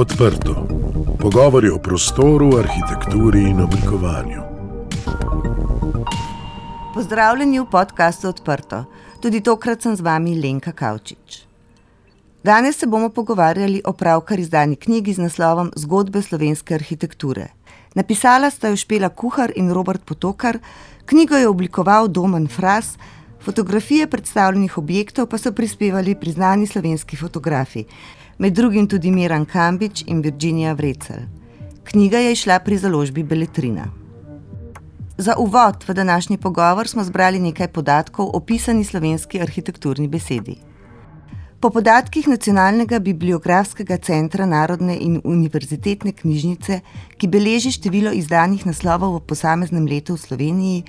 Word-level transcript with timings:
Odprto. 0.00 0.66
Pogovori 1.20 1.68
o 1.68 1.78
prostoru, 1.78 2.56
arhitekturi 2.56 3.42
in 3.50 3.60
oblikovanju. 3.60 4.42
Pozdravljeni 6.94 7.60
v 7.60 7.66
podkastu 7.70 8.28
Odprto. 8.28 8.84
Tudi 9.20 9.42
tokrat 9.44 9.82
sem 9.82 9.96
z 9.96 10.00
vami 10.00 10.38
Lenka 10.40 10.72
Kavčič. 10.72 11.42
Danes 12.44 12.80
se 12.80 12.86
bomo 12.86 13.10
pogovarjali 13.12 13.82
o 13.84 13.92
pravkar 13.92 14.40
izdani 14.40 14.76
knjigi 14.76 15.12
z 15.12 15.26
naslovom 15.26 15.68
Zgodbe 15.76 16.22
slovenske 16.22 16.74
arhitekture. 16.74 17.50
Napisala 17.94 18.50
sta 18.50 18.72
jo 18.72 18.80
Špela 18.80 19.08
Kuhar 19.08 19.52
in 19.56 19.68
Robert 19.68 20.00
Potokar, 20.04 20.58
knjigo 21.04 21.36
je 21.36 21.48
oblikoval 21.48 22.08
Domen 22.08 22.48
Fras, 22.48 22.96
fotografije 23.44 24.06
predstavljenih 24.06 24.78
objektov 24.78 25.26
pa 25.26 25.38
so 25.38 25.52
prispevali 25.52 26.14
priznani 26.14 26.66
slovenski 26.66 27.16
fotografi 27.16 27.84
med 28.40 28.52
drugim 28.52 28.86
tudi 28.88 29.10
Miran 29.10 29.44
Kambič 29.44 30.04
in 30.06 30.22
Virginija 30.22 30.72
Vrecel. 30.72 31.26
Knjiga 31.84 32.18
je 32.18 32.32
išla 32.32 32.58
pri 32.64 32.78
založbi 32.78 33.22
Beletrina. 33.22 33.84
Za 35.18 35.34
uvod 35.38 35.84
v 35.88 35.94
današnji 35.94 36.38
pogovor 36.38 36.88
smo 36.88 37.04
zbrali 37.04 37.38
nekaj 37.38 37.68
podatkov 37.68 38.30
o 38.32 38.40
pisani 38.40 38.84
slovenski 38.84 39.40
arhitekturni 39.40 40.08
besedi. 40.08 40.56
Po 41.60 41.70
podatkih 41.70 42.28
Nacionalnega 42.28 42.98
bibliografskega 42.98 43.98
centra 43.98 44.46
Narodne 44.46 44.96
in 44.96 45.20
univerzitetne 45.24 46.12
knjižnice, 46.12 46.80
ki 47.16 47.28
beleži 47.28 47.72
število 47.72 48.12
izdanih 48.12 48.64
naslovov 48.66 49.18
v 49.18 49.20
posameznem 49.26 49.84
letu 49.84 50.14
v 50.14 50.20
Sloveniji, 50.20 50.84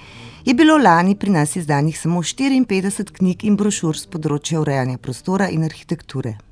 je 0.46 0.54
bilo 0.54 0.78
lani 0.78 1.16
pri 1.16 1.32
nas 1.32 1.56
izdanih 1.56 2.00
samo 2.00 2.24
54 2.24 3.12
knjig 3.12 3.44
in 3.44 3.60
brošur 3.60 3.98
z 3.98 4.08
področja 4.08 4.64
urejanja 4.64 4.98
prostora 4.98 5.50
in 5.50 5.68
arhitekture. 5.68 6.51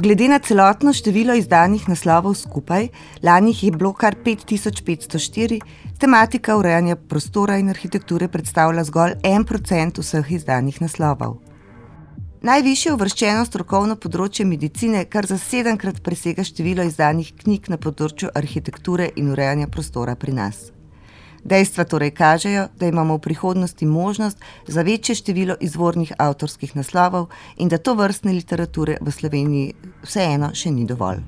Glede 0.00 0.28
na 0.28 0.38
celotno 0.38 0.92
število 0.94 1.34
izdanih 1.34 1.88
naslovov 1.90 2.36
skupaj, 2.38 2.84
lani 3.22 3.50
jih 3.50 3.62
je 3.64 3.70
bilo 3.72 3.90
kar 3.92 4.14
5504, 4.24 5.58
tematika 5.98 6.54
urejanja 6.56 6.96
prostora 6.96 7.56
in 7.58 7.72
arhitekture 7.74 8.28
predstavlja 8.28 8.84
zgolj 8.84 9.16
en 9.26 9.44
procent 9.44 9.98
vseh 9.98 10.30
izdanih 10.38 10.78
naslovov. 10.84 11.40
Najvišje 12.46 12.94
uvrščeno 12.94 13.42
strokovno 13.50 13.98
področje 13.98 14.46
medicine 14.46 15.02
kar 15.10 15.26
za 15.26 15.38
sedemkrat 15.48 15.98
presega 16.06 16.46
število 16.46 16.86
izdanih 16.86 17.34
knjig 17.42 17.66
na 17.66 17.82
področju 17.82 18.30
arhitekture 18.38 19.10
in 19.16 19.34
urejanja 19.34 19.66
prostora 19.66 20.14
pri 20.14 20.38
nas. 20.38 20.68
Dejstva 21.48 21.84
torej 21.84 22.10
kažejo, 22.10 22.66
da 22.76 22.86
imamo 22.86 23.16
v 23.16 23.24
prihodnosti 23.24 23.86
možnost 23.86 24.38
za 24.66 24.82
večje 24.82 25.14
število 25.14 25.54
izvornih 25.60 26.12
avtorskih 26.18 26.76
naslovov 26.76 27.30
in 27.56 27.68
da 27.68 27.78
to 27.78 27.94
vrstne 27.94 28.32
literature 28.32 28.98
v 29.00 29.10
Sloveniji 29.10 29.74
vseeno 30.04 30.50
še 30.54 30.70
ni 30.70 30.84
dovolj. 30.84 31.22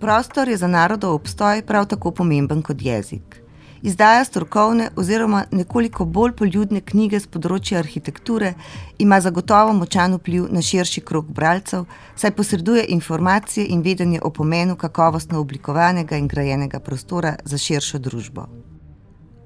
Prostor 0.00 0.48
je 0.48 0.56
za 0.56 0.66
narodov 0.66 1.14
obstoj 1.14 1.62
prav 1.66 1.86
tako 1.86 2.10
pomemben 2.10 2.62
kot 2.62 2.82
jezik 2.82 3.47
izdaja 3.82 4.24
strokovne 4.24 4.90
oziroma 4.96 5.44
nekoliko 5.50 6.04
bolj 6.04 6.32
poljudne 6.32 6.80
knjige 6.80 7.20
z 7.20 7.26
področja 7.26 7.78
arhitekture, 7.78 8.54
ima 8.98 9.20
zagotovo 9.20 9.72
močan 9.72 10.14
vpliv 10.18 10.48
na 10.52 10.62
širši 10.62 11.00
krog 11.00 11.32
bralcev, 11.34 11.84
saj 12.16 12.34
posreduje 12.36 12.86
informacije 12.88 13.66
in 13.66 13.82
vedenje 13.82 14.20
o 14.22 14.30
pomenu 14.30 14.76
kakovostno 14.76 15.40
oblikovanega 15.40 16.16
in 16.16 16.28
grajenega 16.28 16.80
prostora 16.80 17.36
za 17.44 17.58
širšo 17.58 17.98
družbo. 17.98 18.48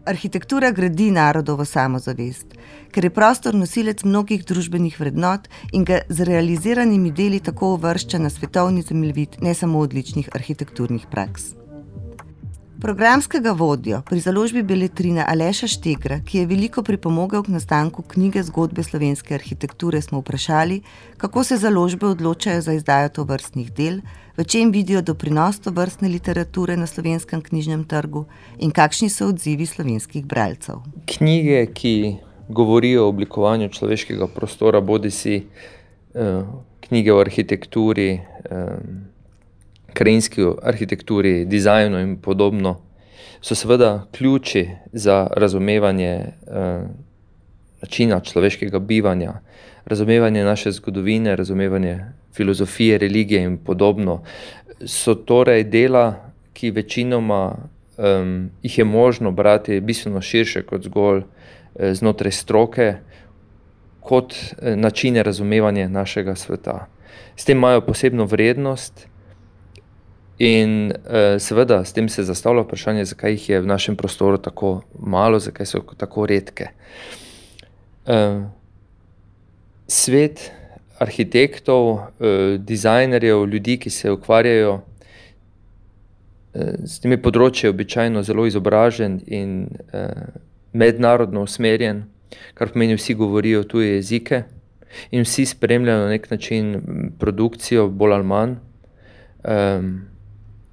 Arhitektura 0.04 0.72
gradi 0.74 1.12
narodovo 1.14 1.64
samozavest, 1.64 2.56
ker 2.90 3.04
je 3.06 3.12
prostor 3.14 3.54
nosilec 3.54 4.02
mnogih 4.02 4.42
družbenih 4.48 4.98
vrednot 4.98 5.46
in 5.72 5.86
ga 5.86 6.00
z 6.08 6.26
realiziranimi 6.26 7.14
deli 7.14 7.38
tako 7.40 7.76
uvršča 7.76 8.18
na 8.18 8.30
svetovni 8.30 8.82
zemljevid 8.82 9.38
ne 9.40 9.54
samo 9.54 9.78
odličnih 9.78 10.28
arhitekturnih 10.34 11.06
praks. 11.10 11.61
Programskega 12.82 13.52
vodjo 13.52 14.00
pri 14.08 14.18
založbi 14.20 14.62
Beletrina 14.66 15.22
Aleša 15.30 15.68
Štegra, 15.70 16.16
ki 16.26 16.40
je 16.40 16.46
veliko 16.50 16.82
pripomogel 16.82 17.44
k 17.46 17.52
nastanku 17.54 18.02
knjige 18.02 18.42
zgodbe 18.42 18.82
slovenske 18.82 19.36
arhitekture, 19.36 20.00
smo 20.02 20.18
vprašali, 20.18 20.80
kako 21.16 21.44
se 21.46 21.60
založbe 21.62 22.08
odločajo 22.10 22.60
za 22.60 22.74
izdajo 22.74 23.12
to 23.14 23.24
vrstnih 23.28 23.68
del, 23.70 24.00
v 24.34 24.44
čem 24.44 24.72
vidijo 24.74 25.02
doprinos 25.02 25.60
to 25.62 25.70
vrstne 25.70 26.10
literature 26.10 26.76
na 26.76 26.90
slovenskem 26.90 27.44
knjižnem 27.46 27.84
trgu 27.86 28.24
in 28.58 28.74
kakšni 28.74 29.12
so 29.14 29.30
odzivi 29.30 29.66
slovenskih 29.66 30.26
bralcev. 30.26 30.82
Knjige, 31.06 31.62
ki 31.70 31.94
govorijo 32.48 33.06
o 33.06 33.14
oblikovanju 33.14 33.70
človeškega 33.78 34.26
prostora, 34.26 34.82
bodi 34.82 35.14
si 35.14 35.38
eh, 35.38 36.42
knjige 36.88 37.14
o 37.14 37.22
arhitekturi. 37.22 38.10
Eh, 38.50 39.11
krajinski 39.94 40.42
arhitekturi, 40.62 41.44
dizajnu 41.44 42.00
in 42.00 42.16
podobno, 42.16 42.80
so 43.40 43.54
seveda 43.54 44.06
ključi 44.12 44.68
za 44.92 45.26
razumevanje 45.36 46.24
uh, 46.46 46.88
načina 47.82 48.20
človeškega 48.20 48.78
bivanja, 48.78 49.32
razumevanje 49.84 50.44
naše 50.44 50.70
zgodovine, 50.70 51.36
razumevanje 51.36 52.00
filozofije, 52.34 52.98
religije 52.98 53.42
in 53.42 53.58
podobno. 53.58 54.22
So 54.86 55.14
torej 55.14 55.64
dela, 55.64 56.32
ki 56.52 56.70
večinoma 56.70 57.56
um, 57.98 58.50
jih 58.62 58.78
je 58.78 58.84
možno 58.84 59.30
brati 59.30 59.80
bistveno 59.80 60.20
širše 60.20 60.62
kot 60.62 60.82
zgolj 60.82 61.18
uh, 61.18 61.92
znotraj 61.92 62.32
stroke, 62.32 62.94
kot 64.00 64.32
uh, 64.32 64.76
načine 64.76 65.22
razumevanja 65.22 65.88
našega 65.88 66.34
sveta. 66.34 66.86
S 67.36 67.44
tem 67.44 67.58
imajo 67.58 67.80
posebno 67.80 68.24
vrednost. 68.24 69.08
In 70.38 70.92
uh, 70.92 71.38
seveda 71.38 71.84
s 71.84 71.92
tem 71.92 72.08
se 72.08 72.24
zastavlja 72.24 72.64
vprašanje, 72.64 73.04
zakaj 73.04 73.30
jih 73.36 73.48
je 73.48 73.60
v 73.60 73.66
našem 73.66 73.96
prostoru 73.96 74.38
tako 74.38 74.80
malo, 74.98 75.38
zakaj 75.38 75.66
so 75.66 75.82
tako 75.96 76.26
redke. 76.26 76.72
Uh, 78.06 78.48
svet 79.86 80.50
arhitektov, 80.98 81.92
uh, 81.92 82.56
dizajnerjev, 82.58 83.46
ljudi, 83.46 83.76
ki 83.78 83.90
se 83.90 84.10
ukvarjajo 84.10 84.72
uh, 84.74 84.82
s 86.84 86.98
temi 87.04 87.20
področji, 87.20 87.68
je 87.68 87.74
običajno 87.74 88.22
zelo 88.26 88.46
izobražen 88.48 89.20
in 89.26 89.68
uh, 89.92 90.32
mednarodno 90.72 91.44
usmerjen, 91.44 92.06
kar 92.56 92.72
pomeni, 92.72 92.96
vsi 92.96 93.14
govorijo 93.14 93.62
tuje 93.68 93.98
jezike 93.98 94.44
in 95.12 95.26
vsi 95.26 95.44
spremljajo 95.46 96.06
na 96.06 96.08
nek 96.08 96.30
način 96.30 96.72
produkcijo, 97.20 97.88
bolj 97.88 98.16
ali 98.16 98.26
manj. 98.28 98.56
Um, 99.42 100.11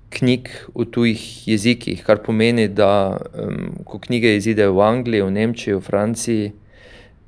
knjig 0.09 0.49
v 0.75 0.85
tujih 0.91 1.21
jezikih, 1.47 2.01
kar 2.05 2.23
pomeni, 2.25 2.67
da 2.67 3.19
um, 3.33 3.75
ko 3.85 3.99
knjige 4.01 4.35
izidejo 4.37 4.73
v 4.77 4.81
Angliji, 4.85 5.25
v 5.25 5.31
Nemčiji, 5.31 5.75
v 5.77 5.85
Franciji, 5.85 6.51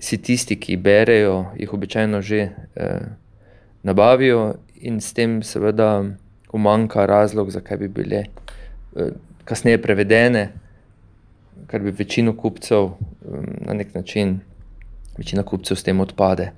si 0.02 0.18
tisti, 0.18 0.58
ki 0.58 0.80
berejo, 0.81 1.52
jih 1.62 1.74
običajno 1.74 2.22
že 2.25 2.40
eh, 2.75 3.06
nabavijo, 3.84 4.56
in 4.81 5.02
s 5.02 5.14
tem, 5.14 5.44
seveda, 5.46 6.03
umanka 6.53 7.06
razlog, 7.06 7.52
zakaj 7.53 7.78
bi 7.78 7.88
bile 7.88 8.24
eh, 8.96 9.13
kasneje 9.46 9.81
prevedene, 9.81 10.50
kar 11.68 11.86
bi 11.86 11.94
večino 11.94 12.34
kupcev 12.34 12.84
um, 12.84 13.46
na 13.62 13.74
nek 13.74 13.94
način, 13.96 14.40
večina 15.18 15.44
kupcev 15.44 15.78
s 15.78 15.84
tem 15.84 16.00
odpade. 16.02 16.52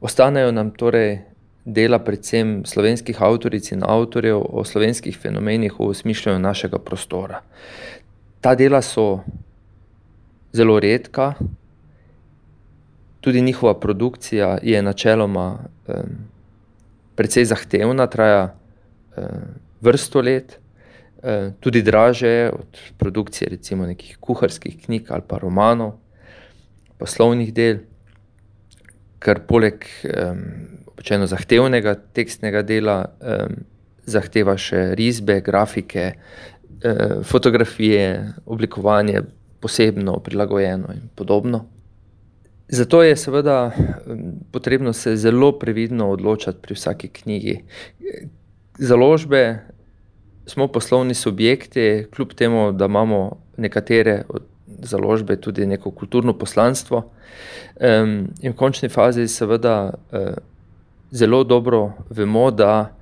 Ostanejo 0.00 0.52
nam 0.52 0.70
torej 0.70 1.18
dela 1.64 1.98
predvsem 1.98 2.62
slovenskih 2.66 3.22
avtoric 3.22 3.72
in 3.72 3.84
avtorjev 3.84 4.40
o 4.40 4.64
slovenskih 4.64 5.18
fenomenih 5.18 5.74
v 5.78 5.90
osmišljanju 5.92 6.38
našega 6.38 6.78
prostora. 6.78 7.42
Ta 8.40 8.54
dela 8.54 8.82
so 8.82 9.20
zelo 10.52 10.80
redka, 10.80 11.34
tudi 13.20 13.40
njihova 13.40 13.74
produkcija 13.80 14.58
je 14.62 14.82
načeloma 14.82 15.58
um, 15.58 15.94
precej 17.14 17.44
zahtevna, 17.44 18.06
traja 18.06 18.54
um, 19.16 19.24
vrsto 19.80 20.20
let, 20.20 20.58
um, 21.22 21.52
tudi 21.60 21.82
draže 21.82 22.50
od 22.52 22.80
produkcije 22.98 23.48
recimo 23.48 23.86
nekih 23.86 24.16
kuharskih 24.20 24.84
knjig 24.84 25.12
ali 25.12 25.22
pa 25.28 25.38
romanov, 25.38 25.92
poslovnih 26.98 27.52
del, 27.54 27.84
ker 29.20 29.44
poleg 29.44 29.84
um, 31.00 31.02
običajno 31.02 31.26
zahtevnega 31.26 31.94
tekstnega 32.12 32.62
dela, 32.62 33.06
um, 33.20 33.64
zahteva 34.04 34.56
še 34.56 34.94
risbe, 34.94 35.40
grafike, 35.40 36.12
um, 36.84 37.22
fotografije, 37.24 38.34
oblikovanje 38.46 39.22
posebno, 39.60 40.20
prilagojeno 40.20 40.92
in 40.92 41.08
podobno. 41.14 41.66
Zato 42.68 43.02
je 43.02 43.16
seveda 43.16 43.72
potrebno 44.52 44.92
se 44.92 45.16
zelo 45.16 45.58
previdno 45.58 46.10
odločati 46.10 46.58
pri 46.62 46.74
vsaki 46.74 47.08
knjigi. 47.08 47.64
Založbe 48.78 49.58
smo 50.46 50.68
poslovni 50.68 51.14
subjekti, 51.14 52.06
kljub 52.14 52.32
temu, 52.34 52.72
da 52.72 52.84
imamo 52.84 53.40
nekatere 53.56 54.22
od 54.28 54.42
založbe 54.82 55.36
tudi 55.36 55.66
neko 55.66 55.90
kulturno 55.90 56.32
poslanstvo. 56.38 57.10
Um, 57.80 58.30
in 58.40 58.52
v 58.52 58.56
končni 58.56 58.88
fazi, 58.88 59.28
seveda, 59.28 59.90
uh, 60.12 60.38
zelo 61.10 61.44
dobro 61.44 61.92
vemo, 62.10 62.50
da 62.50 62.96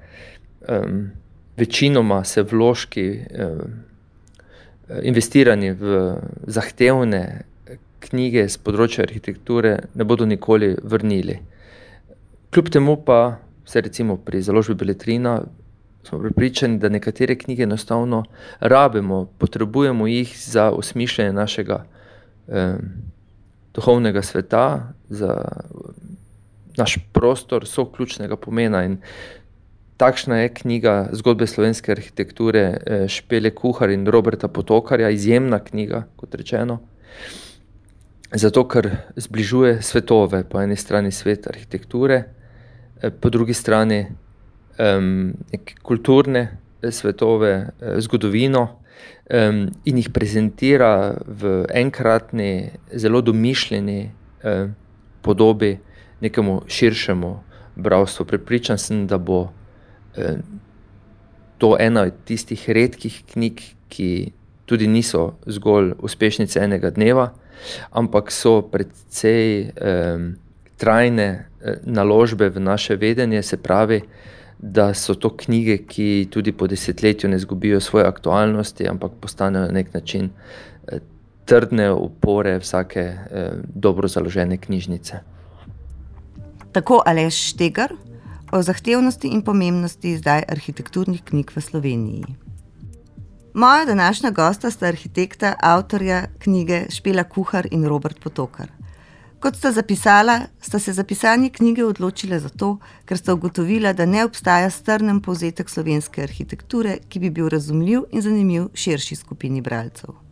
um, 0.68 1.10
večinoma 1.56 2.24
se 2.24 2.42
vložki, 2.42 3.20
um, 3.20 3.60
investirani 5.02 5.72
v 5.72 6.14
zahtevne 6.46 7.42
knjige 8.00 8.46
z 8.48 8.58
področja 8.64 9.04
arhitekture, 9.04 9.76
ne 9.94 10.04
bodo 10.04 10.26
nikoli 10.26 10.74
vrnili. 10.82 11.38
Kljub 12.54 12.70
temu 12.72 12.96
pa 13.04 13.38
se 13.68 13.80
recimo 13.84 14.16
pri 14.16 14.40
založbi 14.42 14.74
Beletrina. 14.74 15.42
Smo 16.08 16.20
pripričani, 16.22 16.78
da 16.78 16.88
nekatere 16.88 17.34
knjige 17.36 17.66
enostavno 17.66 18.22
rabimo, 18.60 19.26
potrebujemo 19.38 20.06
jih 20.08 20.32
za 20.40 20.70
osmišljanje 20.72 21.32
našega 21.32 21.82
eh, 22.48 22.78
duhovnega 23.74 24.22
sveta, 24.22 24.94
za 25.08 25.34
naš 26.78 26.98
prostor, 27.12 27.66
so 27.66 27.84
ključnega 27.90 28.36
pomena. 28.36 28.84
In 28.86 28.98
takšna 29.98 30.42
je 30.42 30.54
knjiga 30.54 30.94
Zgodbe 31.12 31.46
slovenske 31.46 31.92
arhitekture 31.92 32.62
eh, 32.62 33.08
Špele 33.08 33.50
Kuhar 33.50 33.90
in 33.90 34.06
Roberta 34.06 34.48
Potokarja, 34.48 35.10
izjemna 35.10 35.58
knjiga, 35.64 36.06
kot 36.16 36.34
rečeno. 36.34 36.78
Zato, 38.32 38.64
ker 38.68 38.90
zbližuje 39.16 39.82
svetove, 39.82 40.42
po 40.44 40.60
eni 40.60 40.76
strani 40.76 41.10
svet 41.12 41.48
arhitekture, 41.48 42.22
eh, 43.02 43.10
po 43.10 43.30
drugi 43.30 43.54
strani 43.54 44.06
um, 44.78 45.32
kulturne 45.82 46.44
eh, 46.82 46.92
svetove, 46.92 47.54
zgodovino 47.98 48.68
um, 49.32 49.64
in 49.84 49.98
jih 49.98 50.10
prezentira 50.14 51.16
v 51.26 51.64
enkratni, 51.74 52.70
zelo 52.92 53.20
domišljeni 53.20 54.00
um, 54.44 54.74
podobi 55.22 55.78
nekemu 56.20 56.62
širšemu 56.66 57.40
bralstvu. 57.76 58.26
Pripričan 58.26 58.78
sem, 58.78 59.06
da 59.06 59.18
bo 59.18 59.40
um, 59.42 60.42
to 61.58 61.76
ena 61.80 62.02
od 62.02 62.12
tistih 62.24 62.70
redkih 62.70 63.22
knjig, 63.32 63.62
ki 63.88 64.32
tudi 64.66 64.86
niso 64.86 65.38
zgolj 65.46 65.94
uspešnice 65.98 66.60
enega 66.60 66.90
dneva, 66.90 67.30
ampak 67.90 68.32
so 68.32 68.60
predvsej 68.62 69.70
um, 69.70 70.34
trajne 70.76 71.28
uh, 71.34 71.78
naložbe 71.84 72.50
v 72.50 72.60
naše 72.60 72.96
vedenje, 72.96 73.42
se 73.42 73.56
pravi, 73.56 74.02
da 74.58 74.94
so 74.94 75.14
to 75.14 75.30
knjige, 75.36 75.78
ki 75.86 76.28
tudi 76.30 76.52
po 76.52 76.66
desetletju 76.66 77.30
ne 77.30 77.36
izgubijo 77.36 77.80
svoje 77.80 78.06
aktualnosti, 78.06 78.88
ampak 78.88 79.12
postanejo 79.20 79.66
na 79.66 79.72
nek 79.72 79.94
način 79.94 80.30
eh, 80.88 80.98
trdne 81.44 81.90
opore 81.90 82.58
vsake 82.58 83.00
eh, 83.00 83.50
dobro 83.74 84.08
založene 84.08 84.56
knjižnice. 84.56 85.20
Tako 86.72 87.02
Aleš 87.06 87.36
Štegar 87.52 87.92
o 88.52 88.62
zahtevnosti 88.62 89.28
in 89.28 89.42
pomembnosti 89.42 90.16
zdaj 90.16 90.44
arhitekturnih 90.48 91.22
knjig 91.24 91.52
v 91.56 91.60
Sloveniji. 91.60 92.24
Moja 93.54 93.84
današnja 93.84 94.30
gosta 94.30 94.70
sta 94.70 94.86
arhitekta, 94.86 95.54
avtorja 95.62 96.26
knjige 96.38 96.86
Špela 96.90 97.24
Kuhar 97.24 97.68
in 97.70 97.84
Robert 97.84 98.20
Potokar. 98.20 98.68
Kot 99.40 99.56
sta 99.56 99.72
zapisala, 99.72 100.40
sta 100.60 100.78
se 100.78 100.92
za 100.92 101.04
pisanje 101.04 101.50
knjige 101.50 101.84
odločila 101.84 102.38
zato, 102.38 102.78
ker 103.04 103.18
sta 103.18 103.34
ugotovila, 103.34 103.92
da 103.92 104.06
ne 104.06 104.24
obstaja 104.24 104.70
strnem 104.70 105.20
povzetek 105.22 105.70
slovenske 105.70 106.22
arhitekture, 106.22 106.98
ki 107.08 107.18
bi 107.18 107.30
bil 107.30 107.48
razumljiv 107.48 108.08
in 108.10 108.22
zanimiv 108.22 108.68
širši 108.74 109.16
skupini 109.16 109.60
bralcev. 109.60 110.27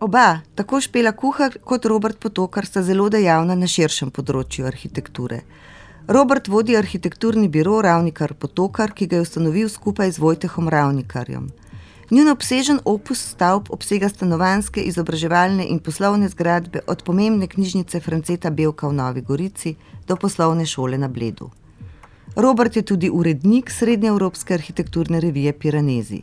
Oba, 0.00 0.40
tako 0.54 0.80
Špela 0.80 1.12
Kuhar 1.12 1.54
kot 1.64 1.86
Robert 1.86 2.18
Potokar, 2.18 2.66
sta 2.66 2.82
zelo 2.82 3.06
dejavna 3.08 3.54
na 3.56 3.64
širšem 3.64 4.10
področju 4.12 4.66
arhitekture. 4.68 5.38
Robert 6.12 6.50
vodi 6.52 6.76
arhitekturni 6.76 7.48
biro 7.48 7.78
Ravnikar 7.80 8.34
Potokar, 8.36 8.92
ki 8.92 9.08
ga 9.08 9.16
je 9.16 9.24
ustanovil 9.24 9.70
skupaj 9.72 10.12
z 10.12 10.20
Vojtehom 10.20 10.68
Ravnikarjem. 10.68 11.48
Njun 12.12 12.28
obsežen 12.28 12.82
opus 12.84 13.24
stavb 13.32 13.72
obsega 13.72 14.12
stanovanske, 14.12 14.84
izobraževalne 14.84 15.64
in 15.64 15.80
poslovne 15.80 16.28
zgradbe, 16.28 16.84
od 16.86 17.02
pomembne 17.02 17.48
knjižnice 17.48 18.04
Franceta 18.04 18.52
Belka 18.52 18.92
v 18.92 19.00
Novi 19.00 19.24
Gorici 19.24 19.78
do 20.06 20.20
poslovne 20.20 20.68
šole 20.68 21.00
na 21.00 21.08
Bledu. 21.08 21.48
Robert 22.36 22.76
je 22.76 22.84
tudi 22.84 23.08
urednik 23.08 23.72
Srednjeevropske 23.72 24.60
arhitekturne 24.60 25.24
revije 25.24 25.56
Piranezi. 25.56 26.22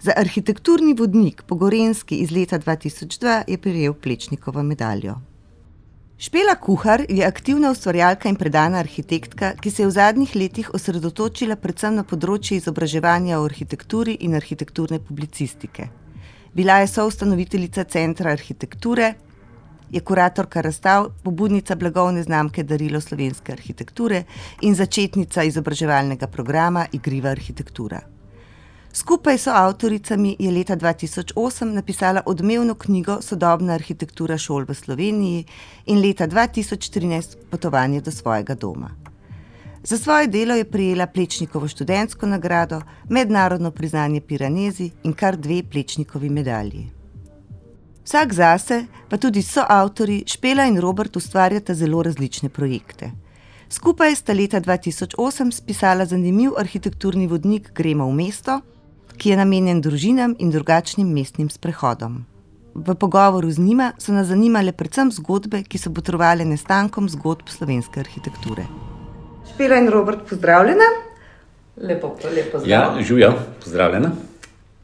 Za 0.00 0.12
arhitekturni 0.16 0.94
vodnik 0.94 1.42
Pogorenski 1.46 2.16
iz 2.16 2.30
leta 2.30 2.58
2002 2.58 3.42
je 3.48 3.58
prijel 3.58 3.94
Plečnikovo 3.94 4.62
medaljo. 4.62 5.14
Špela 6.18 6.54
Kuhar 6.54 7.02
je 7.08 7.26
aktivna 7.26 7.70
ustvarjalka 7.70 8.28
in 8.28 8.36
predana 8.36 8.78
arhitektka, 8.78 9.52
ki 9.60 9.70
se 9.70 9.82
je 9.82 9.86
v 9.86 9.90
zadnjih 9.90 10.36
letih 10.36 10.70
osredotočila 10.74 11.56
predvsem 11.56 11.98
na 11.98 12.04
področje 12.04 12.56
izobraževanja 12.60 13.40
o 13.40 13.44
arhitekturi 13.48 14.16
in 14.20 14.34
arhitekturne 14.34 15.00
publicistike. 15.02 15.88
Bila 16.54 16.78
je 16.80 16.88
soustanoviteljica 16.94 17.84
Centra 17.84 18.30
arhitekture, 18.30 19.14
je 19.90 20.00
kuratorka 20.00 20.60
razstav, 20.60 21.10
pobudnica 21.22 21.74
blagovne 21.74 22.22
znamke 22.22 22.62
Darilo 22.62 23.00
slovenske 23.00 23.52
arhitekture 23.52 24.24
in 24.62 24.74
začetnica 24.74 25.42
izobraževalnega 25.42 26.26
programa 26.26 26.86
Igriva 26.92 27.30
arhitektura. 27.30 28.13
Skupaj 28.94 29.38
s 29.38 29.46
avtoricami 29.46 30.36
je 30.38 30.50
leta 30.50 30.76
2008 30.76 31.64
napisala 31.64 32.22
odmevno 32.26 32.74
knjigo 32.74 33.16
Sodobna 33.22 33.72
arhitektura 33.74 34.38
šol 34.38 34.64
v 34.68 34.74
Sloveniji 34.74 35.44
in 35.86 35.98
leta 35.98 36.28
2013 36.28 37.34
Potovanje 37.50 38.00
do 38.00 38.10
svojega 38.10 38.54
doma. 38.54 38.90
Za 39.82 39.98
svoje 39.98 40.26
delo 40.26 40.54
je 40.54 40.64
prijela 40.64 41.06
Plečnikovo 41.06 41.68
študentsko 41.68 42.26
nagrado, 42.26 42.80
mednarodno 43.08 43.70
priznanje 43.70 44.20
Piranezi 44.20 44.90
in 45.02 45.12
kar 45.12 45.36
dve 45.36 45.62
Plečnikovi 45.70 46.30
medalji. 46.30 46.90
Vsak 48.04 48.32
zase, 48.32 48.86
pa 49.10 49.16
tudi 49.16 49.42
so 49.42 49.64
avtori, 49.68 50.22
Špela 50.26 50.66
in 50.66 50.78
Robert 50.80 51.16
ustvarjata 51.16 51.74
zelo 51.74 52.02
različne 52.02 52.48
projekte. 52.48 53.10
Skupaj 53.70 54.14
sta 54.14 54.32
leta 54.32 54.60
2008 54.60 55.50
spisala 55.50 56.06
zanimiv 56.06 56.52
arhitekturni 56.58 57.26
vodnik 57.26 57.72
Gremo 57.74 58.06
v 58.06 58.14
mesto, 58.14 58.60
ki 59.16 59.30
je 59.30 59.36
namenjen 59.36 59.80
družinam 59.80 60.34
in 60.38 60.50
drugačnim 60.50 61.08
mestnim 61.12 61.50
sprehodom. 61.50 62.24
V 62.74 62.94
pogovoru 62.94 63.50
z 63.50 63.58
njima 63.58 63.92
so 63.98 64.12
nas 64.12 64.26
zanimale 64.26 64.72
predvsem 64.72 65.12
zgodbe, 65.12 65.62
ki 65.62 65.78
so 65.78 65.92
potrovale 65.94 66.44
nestankom 66.44 67.08
zgodb 67.08 67.48
slovenske 67.48 68.00
arhitekture. 68.02 68.66
Špira 69.52 69.78
in 69.78 69.88
Robert, 69.88 70.24
pozdravljena. 70.28 70.88
Lepo, 71.76 72.16
lepo 72.36 72.58
zdaj. 72.58 72.70
Ja, 72.70 72.94
živijo, 73.00 73.32
pozdravljena. 73.64 74.10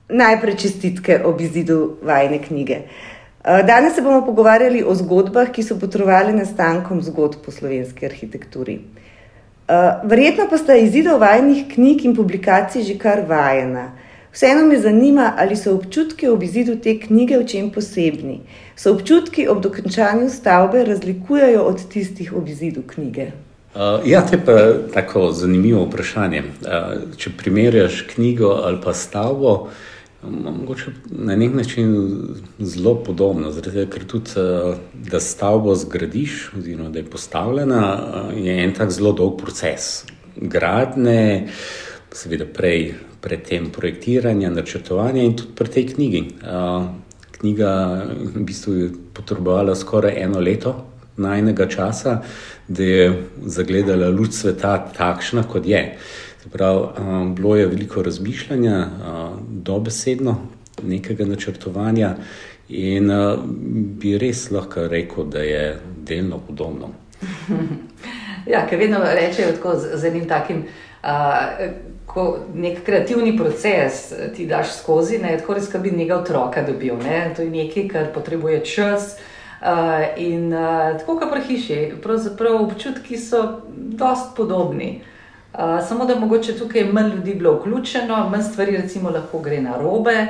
Najprej 0.08 0.56
čestitke 0.56 1.20
ob 1.24 1.40
izidu 1.40 1.96
vajne 2.02 2.38
knjige. 2.42 2.82
Eh, 3.44 3.62
danes 3.66 3.94
se 3.94 4.02
bomo 4.02 4.24
pogovarjali 4.26 4.84
o 4.86 4.94
zgodbah, 4.94 5.50
ki 5.50 5.62
so 5.62 5.78
potrovale 5.78 6.32
nestankom 6.32 7.02
zgodb 7.02 7.42
po 7.44 7.50
slovenski 7.50 8.06
arhitekturi. 8.06 8.78
Eh, 9.70 10.00
verjetno 10.04 10.46
pa 10.50 10.58
sta 10.58 10.74
izidov 10.76 11.20
vajnih 11.20 11.66
knjig 11.74 12.04
in 12.04 12.16
publikacij 12.16 12.82
že 12.82 12.98
kar 12.98 13.22
vajena. 13.26 13.90
Vseeno 14.32 14.66
me 14.66 14.80
zanima, 14.80 15.32
ali 15.36 15.56
so 15.56 15.74
občutki 15.74 16.28
ob 16.28 16.42
izidu 16.42 16.76
te 16.78 16.94
knjige 17.00 17.38
v 17.38 17.46
čem 17.46 17.70
posebni. 17.74 18.40
So 18.76 18.92
občutki 18.94 19.48
ob 19.48 19.62
dokončanju 19.62 20.30
stavbe 20.30 20.84
razlikujejo 20.84 21.62
od 21.62 21.88
tistih 21.88 22.32
ob 22.36 22.48
izidu 22.48 22.82
knjige? 22.86 23.32
Uh, 23.74 24.06
ja, 24.06 24.22
to 24.26 24.36
je 24.36 24.44
pa 24.46 24.54
tako 24.94 25.32
zanimivo 25.32 25.82
vprašanje. 25.84 26.42
Uh, 26.42 27.16
če 27.16 27.30
primerjaš 27.38 28.04
knjigo 28.14 28.54
ali 28.64 28.78
pa 28.84 28.94
stavbo, 28.94 29.68
mogoče 30.22 30.94
na 31.10 31.36
nek 31.36 31.54
način 31.54 31.92
zelo 32.58 32.94
podobno. 33.04 33.50
Zato, 33.50 33.70
ker 33.70 34.06
tudi, 34.06 34.30
uh, 34.38 34.78
da 35.10 35.20
stavbo 35.20 35.74
zgradiš, 35.74 36.52
oziroma 36.58 36.88
da 36.88 36.98
je 36.98 37.10
postavljena, 37.10 37.84
uh, 37.98 38.46
je 38.46 38.58
en 38.64 38.74
tak 38.74 38.90
zelo 38.90 39.12
dolg 39.12 39.38
proces. 39.42 40.04
Gradne, 40.36 41.48
seveda 42.14 42.46
prej 42.46 42.92
predtem 43.20 43.70
projektiranja, 43.70 44.50
načrtovanja 44.50 45.22
in 45.22 45.36
tudi 45.36 45.54
pri 45.56 45.68
tej 45.68 45.86
knjigi. 45.94 46.22
Knjiga 47.40 47.72
v 48.34 48.44
bistvu 48.44 48.74
je 48.74 48.88
potrebovala 49.14 49.74
skoraj 49.76 50.16
eno 50.16 50.40
leto 50.40 50.74
najnega 51.20 51.68
časa, 51.68 52.20
da 52.68 52.82
je 52.82 53.12
zagledala 53.44 54.08
luč 54.08 54.32
sveta 54.40 54.78
takšna, 54.96 55.44
kot 55.48 55.66
je. 55.66 55.98
Prav, 56.52 56.96
bilo 57.36 57.56
je 57.56 57.66
veliko 57.66 58.02
razmišljanja, 58.02 58.88
dobesedno 59.48 60.36
nekega 60.82 61.26
načrtovanja 61.28 62.14
in 62.68 63.12
bi 64.00 64.16
res 64.18 64.50
lahko 64.50 64.86
rekel, 64.88 65.26
da 65.28 65.42
je 65.44 65.78
delno 66.06 66.38
podobno. 66.38 66.94
Ja, 68.46 68.62
ker 68.66 68.78
vedno 68.80 68.98
rečejo 69.04 69.52
tako 69.52 69.74
z 69.76 70.04
enim 70.08 70.24
takim. 70.28 70.62
Ko 72.10 72.38
nek 72.54 72.82
kreativni 72.84 73.36
proces 73.38 74.12
eh, 74.12 74.32
ti 74.36 74.46
daš 74.46 74.72
skozi, 74.80 75.18
ne, 75.18 75.36
tako 75.38 75.54
res, 75.54 75.68
da 75.70 75.78
bi 75.78 75.92
nekaj 75.94 76.16
otroka 76.16 76.62
dobil. 76.66 76.96
Ne. 77.04 77.30
To 77.36 77.42
je 77.42 77.50
nekaj, 77.50 77.88
kar 77.88 78.08
potrebuje 78.14 78.64
čas. 78.66 79.14
Uh, 79.60 79.66
in 80.16 80.54
uh, 80.54 80.96
tako 80.98 81.18
kot 81.20 81.30
pri 81.30 81.42
hiši, 81.44 81.78
pravzaprav 82.02 82.62
občutki 82.62 83.18
so 83.20 83.60
precej 83.98 84.30
podobni. 84.36 85.02
Uh, 85.52 85.84
samo 85.88 86.06
da 86.08 86.16
mogoče 86.16 86.54
tukaj 86.58 86.84
manj 86.84 87.10
ljudi 87.14 87.34
bilo 87.34 87.52
vključeno, 87.58 88.28
manj 88.28 88.42
stvari 88.42 88.76
recimo 88.76 89.10
lahko 89.10 89.38
gre 89.38 89.60
na 89.60 89.76
robe. 89.76 90.26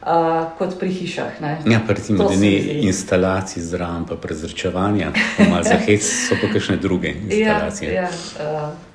Uh, 0.00 0.48
kot 0.58 0.78
pri 0.80 0.88
hišah. 0.88 1.40
Ne? 1.40 1.58
Ja, 1.66 1.80
pa 1.86 1.92
recimo, 1.92 2.24
da 2.24 2.36
ni 2.36 2.56
instalacij 2.88 3.62
zraven, 3.62 4.06
pa 4.08 4.16
prezračevanja, 4.16 5.12
malo 5.50 5.62
za 5.62 5.76
hec, 5.76 6.00
so 6.28 6.38
pa 6.40 6.48
kakšne 6.52 6.76
druge 6.76 7.08
ja, 7.08 7.14
instalacije. 7.20 7.92
Ja, 7.92 8.02
ja, 8.02 8.08
uh, 8.62 8.89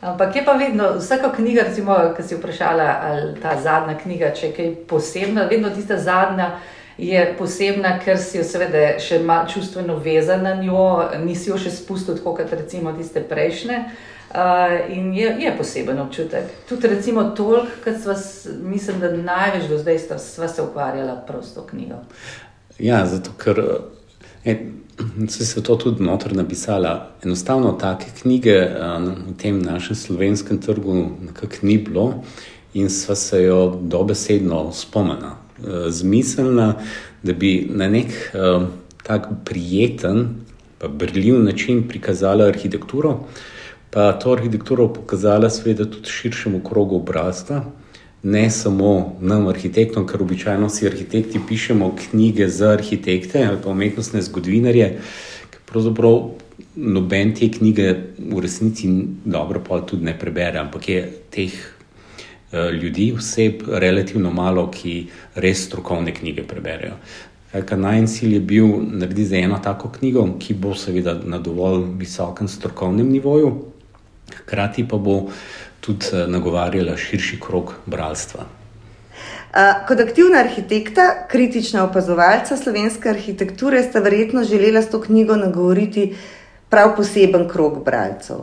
ampak 0.00 0.36
je 0.36 0.44
pa 0.44 0.52
vedno, 0.52 0.92
vsaka 0.98 1.32
knjiga, 1.36 1.62
recimo, 1.68 1.96
ki 2.16 2.22
si 2.22 2.36
vprašala, 2.36 2.88
ali 3.02 3.40
ta 3.42 3.56
zadnja 3.62 3.98
knjiga, 4.02 4.32
če 4.34 4.46
je 4.46 4.52
kaj 4.56 4.74
posebna, 4.88 5.48
vedno 5.50 5.70
tista 5.74 5.98
zadnja 5.98 6.58
je 6.98 7.34
posebna, 7.38 7.98
ker 8.02 8.18
si 8.18 8.38
jo 8.38 8.44
seveda 8.44 8.98
še 9.02 9.20
malo 9.22 9.48
čustveno 9.48 9.96
vezana 10.02 10.54
na 10.54 10.62
njo, 10.62 11.10
nisi 11.22 11.50
jo 11.50 11.58
še 11.58 11.70
spustil 11.70 12.18
tako 12.18 12.34
kot 12.40 12.52
recimo 12.52 12.92
tiste 12.92 13.22
prejšnje. 13.22 13.84
Uh, 14.28 14.90
in 14.92 15.14
je, 15.16 15.28
je 15.40 15.50
poseben 15.56 15.96
občutek. 16.02 16.50
Tudi, 16.68 16.88
recimo, 16.88 17.22
toliko, 17.32 17.78
kot 17.84 18.02
smo, 18.02 18.16
mislim, 18.60 18.98
da 19.00 19.08
največ 19.16 19.70
do 19.70 19.78
zdaj 19.78 19.98
smo 19.98 20.48
se 20.48 20.62
ukvarjali 20.62 21.14
prav 21.26 21.42
s 21.42 21.54
to 21.54 21.64
knjigo. 21.66 22.02
Ja, 22.78 23.06
zato 23.06 23.32
ker 23.40 23.62
e, 24.48 25.28
se 25.28 25.60
je 25.60 25.64
to 25.64 25.76
tudi 25.76 26.02
notor 26.02 26.36
napisala. 26.36 27.10
Enostavno, 27.24 27.72
take 27.72 28.06
knjige 28.22 28.56
uh, 28.58 29.02
v 29.28 29.36
tem 29.38 29.62
našem 29.62 29.96
slovenskem 29.96 30.58
trgu 30.58 31.10
nekako 31.26 31.66
ni 31.66 31.78
bilo 31.78 32.22
in 32.74 32.90
sva 32.90 33.14
se 33.14 33.42
jo 33.42 33.78
dobesedno 33.82 34.72
spomnila. 34.72 35.36
Uh, 35.58 35.88
zmiselna, 35.88 36.74
da 37.22 37.32
bi 37.32 37.68
na 37.70 37.88
nek 37.88 38.10
uh, 38.34 38.66
tak 39.02 39.28
prijeten, 39.44 40.26
pa 40.78 40.88
brljiv 40.88 41.42
način 41.42 41.88
prikazala 41.88 42.44
arhitekturo. 42.44 43.18
Pa 43.90 44.12
to 44.12 44.32
arhitekturo 44.32 44.88
pokazala 44.92 45.50
seveda 45.50 45.84
tudi 45.84 46.10
širšemu 46.10 46.60
krogu 46.64 46.96
obrazca, 46.96 47.62
ne 48.22 48.50
samo 48.50 49.16
nam, 49.20 49.46
arhitektom, 49.46 50.06
ker 50.06 50.22
običajno 50.22 50.68
si 50.68 50.86
arhitekti 50.86 51.40
pišemo 51.48 51.94
knjige 51.96 52.48
za 52.48 52.72
arhitekte 52.74 53.44
ali 53.46 53.58
pa 53.64 53.70
umetnostne 53.70 54.22
zgodovinarje, 54.22 54.90
ker 55.50 55.60
pravzaprav 55.66 56.20
noben 56.74 57.34
te 57.34 57.50
knjige 57.50 57.94
v 58.18 58.40
resnici 58.42 58.88
dobro 59.24 59.62
pa 59.68 59.80
tudi 59.80 60.04
ne 60.04 60.18
prebere, 60.18 60.58
ampak 60.58 60.88
je 60.88 61.00
teh 61.30 61.54
uh, 61.54 62.70
ljudi, 62.74 63.12
vseb 63.16 63.62
relativno 63.68 64.30
malo, 64.30 64.68
ki 64.70 65.06
res 65.34 65.66
strokovne 65.66 66.14
knjige 66.14 66.46
preberejo. 66.46 66.98
Najmanj 67.54 68.06
cilj 68.06 68.34
je 68.34 68.40
bil 68.40 68.66
narediti 68.92 69.24
za 69.24 69.36
eno 69.36 69.58
tako 69.64 69.88
knjigo, 69.88 70.26
ki 70.38 70.54
bo 70.54 70.74
seveda 70.74 71.14
na 71.24 71.38
dovolj 71.38 71.86
visokem 71.98 72.48
strokovnem 72.48 73.08
nivoju, 73.08 73.54
hkrati 74.42 74.84
pa 74.88 74.98
bo 74.98 75.30
tudi 75.80 76.06
eh, 76.12 76.26
nagovarjala 76.26 76.96
širši 76.96 77.40
krog 77.40 77.74
bralstva. 77.86 78.46
Kot 79.88 80.00
aktivna 80.00 80.42
arhitekta, 80.44 81.26
kritična 81.28 81.84
opazovalca 81.84 82.56
slovenske 82.56 83.08
arhitekture, 83.08 83.82
sta 83.82 84.00
verjetno 84.04 84.44
želela 84.44 84.82
s 84.82 84.90
to 84.90 85.00
knjigo 85.00 85.36
nagovoriti 85.36 86.16
prav 86.68 86.96
poseben 86.96 87.48
krog 87.48 87.84
bralcev. 87.84 88.36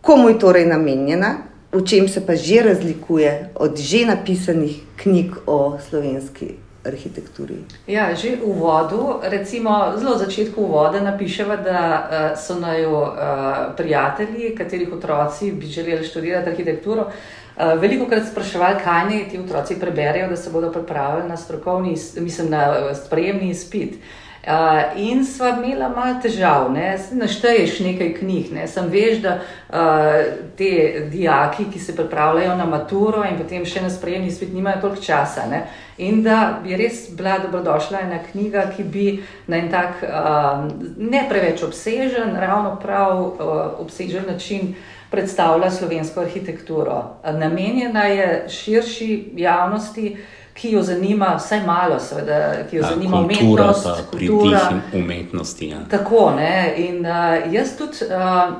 Komu 0.00 0.28
je 0.28 0.38
torej 0.38 0.66
namenjena, 0.66 1.36
v 1.72 1.84
čem 1.86 2.08
se 2.08 2.26
pa 2.26 2.34
že 2.34 2.62
razlikuje 2.62 3.50
od 3.54 3.78
že 3.78 4.06
napisanih 4.06 4.80
knjig 4.96 5.36
o 5.46 5.78
slovenski 5.88 6.67
arhitekturi. 6.88 7.62
Ja, 7.86 8.14
že 8.14 8.36
v 8.36 8.50
uvodu, 8.50 9.20
recimo 9.22 9.94
zelo 9.96 10.18
začetku 10.18 10.60
uvoda, 10.62 11.00
napišemo, 11.00 11.56
da 11.56 11.80
uh, 11.80 12.38
so 12.38 12.58
najo 12.60 13.02
uh, 13.02 13.74
prijatelji, 13.76 14.54
katerih 14.58 14.92
otroci 14.92 15.52
bi 15.52 15.66
želeli 15.66 16.04
študirati 16.04 16.50
arhitekturo. 16.50 17.08
Uh, 17.08 17.80
veliko 17.80 18.06
krat 18.06 18.28
spraševali, 18.30 18.80
kaj 18.84 19.04
naj 19.10 19.28
ti 19.30 19.38
otroci 19.38 19.80
preberejo, 19.80 20.28
da 20.28 20.36
se 20.36 20.50
bodo 20.50 20.72
pripravili 20.72 21.28
na 21.28 21.36
strokovni, 21.36 21.96
mislim, 22.20 22.50
na 22.50 22.94
sprejemni 22.94 23.50
izpit. 23.50 23.94
Uh, 23.94 24.27
Uh, 24.48 24.96
in 24.96 25.24
sva 25.24 25.50
imela 25.58 25.90
malo 25.92 26.14
težav, 26.22 26.70
ne 26.72 26.94
našteješ 27.12 27.80
nekaj 27.84 28.14
knjig, 28.16 28.46
ne 28.56 28.62
sem 28.66 28.86
veš, 28.88 29.18
da 29.20 29.34
uh, 29.36 30.22
te 30.56 30.70
dijaki, 31.12 31.66
ki 31.72 31.78
se 31.78 31.92
pripravljajo 31.96 32.54
na 32.56 32.64
maturo 32.64 33.26
in 33.28 33.36
potem 33.36 33.66
še 33.68 33.82
na 33.84 33.90
sprejemni 33.92 34.32
svet, 34.32 34.54
nimajo 34.56 34.80
toliko 34.86 35.04
časa. 35.04 35.44
Ne? 35.50 35.66
In 36.00 36.22
da 36.24 36.60
bi 36.64 36.78
res 36.80 37.10
bila 37.12 37.36
dobrodošla 37.42 38.00
ena 38.06 38.22
knjiga, 38.30 38.70
ki 38.72 38.88
bi 38.88 39.06
na 39.52 39.60
en 39.60 39.68
tak 39.68 40.00
uh, 40.00 40.64
ne 40.96 41.26
preveč 41.28 41.66
obsežen, 41.68 42.32
ravno 42.40 42.78
prav 42.80 43.20
uh, 43.20 43.52
obsežen 43.84 44.24
način 44.32 44.72
predstavlja 45.10 45.70
slovensko 45.70 46.24
arhitekturo. 46.24 47.02
Namenjena 47.36 48.04
je 48.04 48.44
širši 48.48 49.32
javnosti 49.36 50.16
ki 50.58 50.72
jo 50.72 50.82
zanima, 50.82 51.36
vsaj 51.38 51.60
malo, 51.66 52.00
seveda, 52.02 52.64
ki 52.70 52.76
jo 52.76 52.82
ja, 52.82 52.88
zanima 52.88 53.22
kultura, 53.22 53.64
umetnost, 53.64 54.10
kultura 54.10 54.60
in 54.70 55.02
umetnosti. 55.02 55.68
Ja. 55.68 55.84
Tako, 55.90 56.32
ne? 56.36 56.74
In 56.76 57.06
uh, 57.06 57.52
jaz 57.54 57.76
tudi 57.78 58.08
uh, 58.10 58.56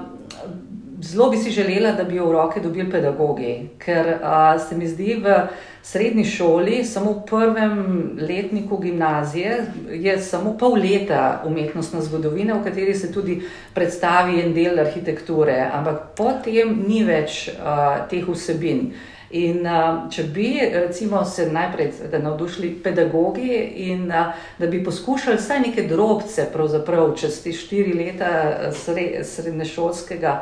zelo 1.01 1.31
bi 1.31 1.37
si 1.37 1.51
želela, 1.51 1.93
da 1.93 2.05
bi 2.05 2.17
jo 2.17 2.27
v 2.27 2.33
roke 2.33 2.61
dobili 2.61 2.91
pedagogi, 2.91 3.69
ker 3.79 4.07
uh, 4.23 4.69
se 4.69 4.77
mi 4.77 4.89
zdi 4.89 5.15
v 5.25 5.35
srednji 5.83 6.25
šoli, 6.25 6.85
samo 6.85 7.13
v 7.13 7.27
prvem 7.27 7.77
letniku 8.21 8.79
gimnazije, 8.79 9.67
je 9.91 10.19
samo 10.21 10.57
pol 10.59 10.75
leta 10.79 11.43
umetnostna 11.47 12.01
zgodovina, 12.01 12.55
v 12.55 12.65
kateri 12.65 12.95
se 12.95 13.13
tudi 13.13 13.41
predstavi 13.75 14.41
en 14.41 14.55
del 14.55 14.79
arhitekture, 14.79 15.71
ampak 15.73 16.11
potem 16.17 16.75
ni 16.89 17.05
več 17.05 17.49
uh, 17.49 18.09
teh 18.11 18.27
vsebin. 18.29 18.91
In 19.31 19.67
uh, 19.67 20.07
če 20.09 20.23
bi 20.33 20.55
recimo, 20.73 21.21
se 21.25 21.51
najprej 21.53 21.93
navdušili 22.23 22.71
pedagogi 22.85 23.59
in 23.91 24.07
uh, 24.09 24.33
da 24.59 24.67
bi 24.67 24.81
poskušali 24.85 25.37
vsaj 25.37 25.61
neke 25.67 25.85
drobce, 25.89 26.47
pravzaprav 26.53 27.13
čez 27.17 27.43
te 27.45 27.53
štiri 27.53 27.93
leta 27.93 28.31
sre, 28.73 29.25
srednješolskega, 29.25 30.39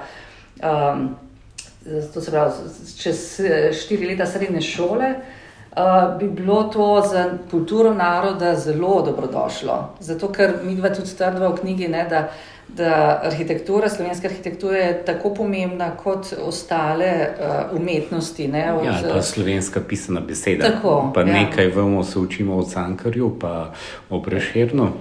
um, 0.62 1.08
to 2.14 2.20
se 2.20 2.30
pravi, 2.30 2.70
čez 2.98 3.26
štiri 3.82 4.12
leta 4.12 4.26
srednje 4.26 4.62
šole. 4.62 5.14
Uh, 5.76 6.18
bi 6.18 6.28
bilo 6.28 6.62
to 6.72 7.02
za 7.10 7.26
kulturo 7.50 7.90
naroda 7.94 8.54
zelo 8.54 9.02
dobrodošlo. 9.02 9.96
Zato, 10.00 10.30
ker 10.32 10.54
mi 10.64 10.76
dva 10.78 10.88
tudi 10.94 11.10
trdva 11.18 11.50
v 11.52 11.58
knjigi, 11.58 11.88
ne, 11.92 12.06
da 12.08 12.22
uh, 12.30 12.55
da 12.68 13.20
arhitektura, 13.24 13.88
slovenska 13.88 14.28
arhitektura 14.28 14.76
je 14.76 15.04
tako 15.04 15.34
pomembna 15.34 15.96
kot 15.96 16.26
ostale 16.42 17.28
uh, 17.40 17.80
umetnosti. 17.80 18.48
Ne, 18.48 18.72
od, 18.72 18.84
ja, 18.84 19.02
pa 19.12 19.22
slovenska 19.22 19.80
pisana 19.80 20.20
beseda. 20.20 20.70
Tako, 20.70 21.12
pa 21.14 21.20
ja. 21.20 21.26
nekaj 21.26 21.66
vemo, 21.66 22.04
se 22.04 22.18
učimo 22.18 22.56
o 22.56 22.62
Cankarju, 22.62 23.36
pa 23.40 23.72
o 24.10 24.22
Prešernu, 24.22 24.92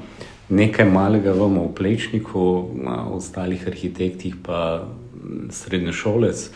nekaj 0.50 0.86
malega 0.86 1.32
vemo 1.32 1.64
o 1.64 1.74
Plečniku, 1.74 2.40
o 2.40 2.68
ostalih 3.12 3.68
arhitektih, 3.68 4.36
pa 4.46 4.88
srednješolec. 5.50 6.50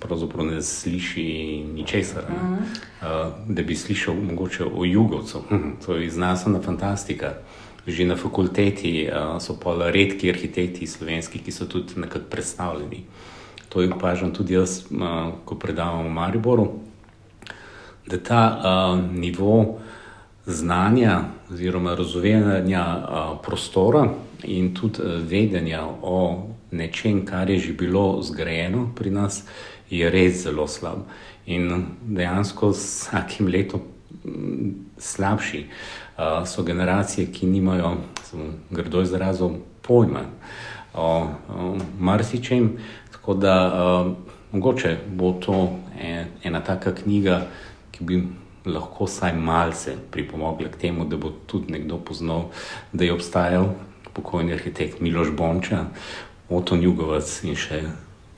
Pravzaprav 0.00 0.46
ne 0.46 0.62
sliši 0.62 1.64
ničesar. 1.74 2.22
Uh 2.28 2.48
-huh. 2.48 3.26
uh, 3.26 3.32
da 3.48 3.62
bi 3.62 3.76
slišal 3.76 4.14
mogoče 4.14 4.64
o 4.64 4.84
jugovcu, 4.84 5.42
to 5.86 5.94
je 5.94 6.10
znanstvena 6.10 6.60
fantastika. 6.62 7.26
Uh, 7.26 7.61
že 7.86 8.04
na 8.04 8.16
fakulteti 8.16 9.10
so 9.40 9.58
pa 9.58 9.90
redki 9.90 10.30
arhitekti 10.30 10.86
slovenski, 10.86 11.38
ki 11.38 11.52
so 11.52 11.66
tudi 11.66 11.98
nekako 11.98 12.30
predstavljeni. 12.30 13.04
To 13.68 13.80
je 13.82 13.92
opažam 13.92 14.34
tudi 14.34 14.54
jaz, 14.54 14.84
ko 15.44 15.54
predavam 15.54 16.06
v 16.06 16.14
Mariboru, 16.14 16.66
da 18.06 18.18
ta 18.18 18.42
uh, 18.44 19.00
nivo 19.14 19.78
znanja 20.46 21.24
oziroma 21.50 21.94
razumevanja 21.94 22.84
uh, 22.84 23.38
prostora 23.42 24.08
in 24.44 24.74
tudi 24.74 25.00
vedenja 25.02 25.86
o 26.02 26.46
nečem, 26.70 27.24
kar 27.26 27.50
je 27.50 27.58
že 27.58 27.72
bilo 27.72 28.22
zgrajeno 28.22 28.90
pri 28.94 29.10
nas, 29.10 29.44
je 29.90 30.10
res 30.10 30.42
zelo 30.42 30.66
slab 30.68 31.06
in 31.46 31.86
dejansko 32.02 32.72
s 32.72 33.08
vsakim 33.08 33.48
letom 33.48 33.80
slabši. 34.98 35.58
Uh, 35.58 36.01
so 36.46 36.62
generacije, 36.62 37.26
ki 37.32 37.46
nimajo, 37.46 37.96
grdo 38.70 39.02
izrazov, 39.02 39.56
pojma 39.82 40.20
o, 40.94 41.26
o 41.48 41.76
marsičem. 41.98 42.76
Tako 43.12 43.34
da 43.34 43.56
uh, 43.66 44.12
mogoče 44.52 44.96
bo 45.14 45.32
to 45.32 45.78
ena 46.44 46.60
taka 46.60 46.94
knjiga, 46.94 47.40
ki 47.90 48.04
bi 48.04 48.22
lahko 48.66 49.04
vsaj 49.04 49.32
malce 49.34 49.94
pripomogla 50.10 50.68
k 50.68 50.76
temu, 50.76 51.04
da 51.04 51.16
bo 51.16 51.32
tudi 51.46 51.72
nekdo 51.72 51.98
poznal, 51.98 52.50
da 52.92 53.04
je 53.04 53.12
obstajal 53.12 53.66
pokojni 54.12 54.52
arhitekt 54.52 55.00
Miloš 55.00 55.30
Bonča, 55.36 55.84
Oto 56.50 56.76
Jugovac 56.76 57.28
in 57.44 57.56
še 57.56 57.80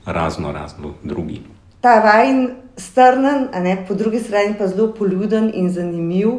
razno 0.07 0.53
razno 0.53 0.93
drugi. 1.03 1.41
Ta 1.81 1.99
vajen 2.05 2.51
strnen, 2.77 3.49
ne 3.63 3.75
po 3.89 3.95
drugi 3.95 4.21
strani 4.21 4.55
pa 4.59 4.69
zelo 4.69 4.93
poljuden 4.95 5.51
in 5.55 5.71
zanimiv. 5.73 6.31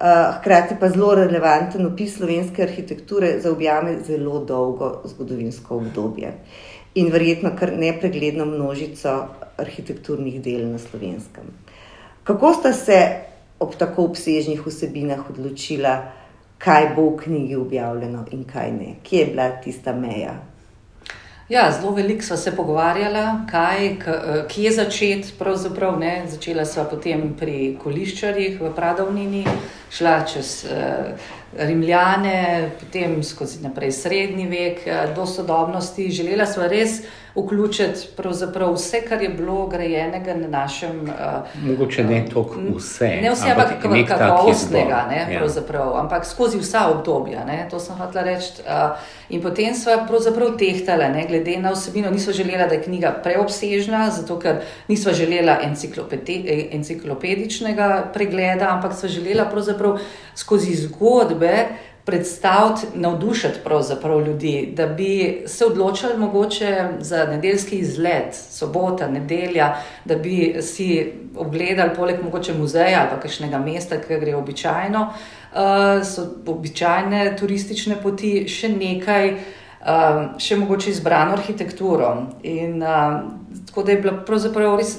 Eh, 0.00 0.32
hkrati 0.38 0.74
pa 0.80 0.88
zelo 0.88 1.14
relevanten 1.14 1.86
opis 1.86 2.16
slovenske 2.16 2.62
arhitekture 2.62 3.40
za 3.40 3.50
objame 3.50 3.94
zelo 4.06 4.44
dolgo 4.44 5.00
zgodovinsko 5.04 5.76
obdobje. 5.76 6.32
in 6.96 7.10
verjetno 7.12 7.50
kar 7.58 7.72
nepregledno 7.76 8.44
množico 8.44 9.10
arhitekturnih 9.56 10.40
del 10.42 10.62
na 10.68 10.78
slovenskem. 10.78 11.44
Kako 12.24 12.52
sta 12.52 12.72
se 12.72 13.20
ob 13.60 13.74
tako 13.76 14.04
obsežnih 14.04 14.66
vsebinah 14.66 15.30
odločila, 15.30 15.92
kaj 16.58 16.88
bo 16.96 17.10
v 17.10 17.16
knjigi 17.24 17.56
objavljeno 17.56 18.24
in 18.32 18.44
kaj 18.44 18.72
ne? 18.72 18.94
Kje 19.02 19.18
je 19.18 19.26
bila 19.26 19.50
tista 19.64 19.92
meja? 19.92 20.38
Ja, 21.48 21.72
zelo 21.72 21.92
veliko 21.94 22.22
smo 22.22 22.36
se 22.36 22.56
pogovarjali, 22.56 23.46
kaj, 23.50 23.96
kje 24.48 24.70
začeti. 24.72 25.32
Začela 26.26 26.64
sva 26.64 26.84
potem 26.90 27.36
pri 27.38 27.76
koliščarjih 27.78 28.58
v 28.60 28.70
Pradovnini, 28.74 29.44
šla 29.94 30.24
čez 30.26 30.66
uh, 30.66 31.14
Rimljane, 31.52 32.70
potem 32.80 33.22
skozi 33.22 33.62
naprej 33.62 33.92
srednji 33.92 34.46
vek, 34.46 34.80
uh, 34.86 35.14
do 35.16 35.26
sodobnosti. 35.26 36.10
Želela 36.10 36.46
sva 36.46 36.66
res 36.66 37.00
vključiti 37.36 38.08
vse, 38.74 39.00
kar 39.08 39.22
je 39.22 39.28
bilo 39.28 39.66
grajenega 39.66 40.34
na 40.34 40.48
našem. 40.48 41.00
Uh, 41.00 41.68
Mogoče 41.68 42.04
ne 42.04 42.24
toliko 42.32 42.60
vse. 42.76 43.08
Ne 43.22 43.30
vse, 43.30 43.50
ampak 43.50 43.68
kakovostnega, 44.08 45.08
ja. 45.32 45.46
ampak 45.94 46.26
skozi 46.26 46.58
vsa 46.58 46.88
obdobja. 46.90 47.44
Ne, 47.44 47.68
to 47.70 47.80
sem 47.80 47.96
hotela 47.96 48.24
reči. 48.24 48.52
Uh, 48.66 48.96
in 49.28 49.42
potem 49.42 49.74
sva 49.74 50.06
pravzaprav 50.08 50.56
tehtala, 50.58 51.08
ne, 51.08 51.26
glede 51.28 51.56
na 51.60 51.70
vsebino, 51.72 52.10
nisva 52.10 52.32
želela, 52.32 52.66
da 52.66 52.74
je 52.74 52.82
knjiga 52.82 53.10
preobsežna, 53.22 54.10
zato 54.10 54.38
ker 54.40 54.56
nisva 54.88 55.12
želela 55.12 55.58
enciklopedičnega 56.72 58.10
pregleda, 58.14 58.68
ampak 58.74 58.92
sva 58.98 59.08
želela 59.08 59.50
skozi 60.34 60.74
zgodbe 60.74 61.45
predstaviti, 62.06 62.86
navdušiti 62.94 63.58
ljudi, 64.26 64.72
da 64.76 64.86
bi 64.86 65.42
se 65.46 65.66
odločili 65.66 66.18
mogoče 66.18 66.88
za 67.00 67.24
nedeljski 67.24 67.76
izlet, 67.76 68.34
sobota, 68.34 69.08
nedelja, 69.08 69.74
da 70.04 70.14
bi 70.14 70.56
si 70.62 71.12
ogledali 71.36 71.90
poleg 71.96 72.22
mogoče 72.24 72.54
muzeja 72.54 73.00
ali 73.00 73.20
kakšnega 73.22 73.58
mesta, 73.58 73.98
ki 74.00 74.20
gre 74.20 74.36
običajno, 74.36 75.02
uh, 75.02 76.06
so 76.06 76.28
običajne 76.46 77.36
turistične 77.36 77.98
poti, 78.02 78.46
še 78.48 78.68
nekaj, 78.68 79.32
uh, 79.34 80.22
še 80.38 80.56
mogoče 80.62 80.90
izbrano 80.90 81.34
arhitekturo. 81.34 82.14
In, 82.42 82.82
uh, 82.82 83.45
Tako 83.76 83.86
da 83.86 83.92
je 83.92 84.00
bilo 84.00 84.12
pravzaprav 84.24 84.78
res 84.80 84.94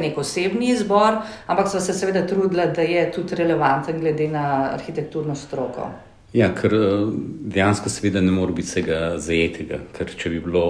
nek 0.00 0.16
osebni 0.18 0.72
izbor, 0.72 1.20
ampak 1.46 1.68
so 1.70 1.78
se 1.80 1.94
seveda 1.94 2.24
trudili, 2.26 2.64
da 2.74 2.82
je 2.82 3.04
tudi 3.14 3.38
relevanten 3.38 4.00
glede 4.00 4.26
na 4.28 4.72
arhitekturno 4.72 5.36
stroko. 5.38 5.86
Ja, 6.34 6.48
ker 6.52 6.74
eh, 6.74 7.12
dejansko 7.54 7.88
seveda 7.88 8.20
ne 8.20 8.34
more 8.34 8.52
biti 8.52 8.66
vsega 8.66 8.98
zajetega. 9.22 9.78
Ker 9.94 10.10
če 10.18 10.32
bi 10.34 10.40
bilo 10.42 10.64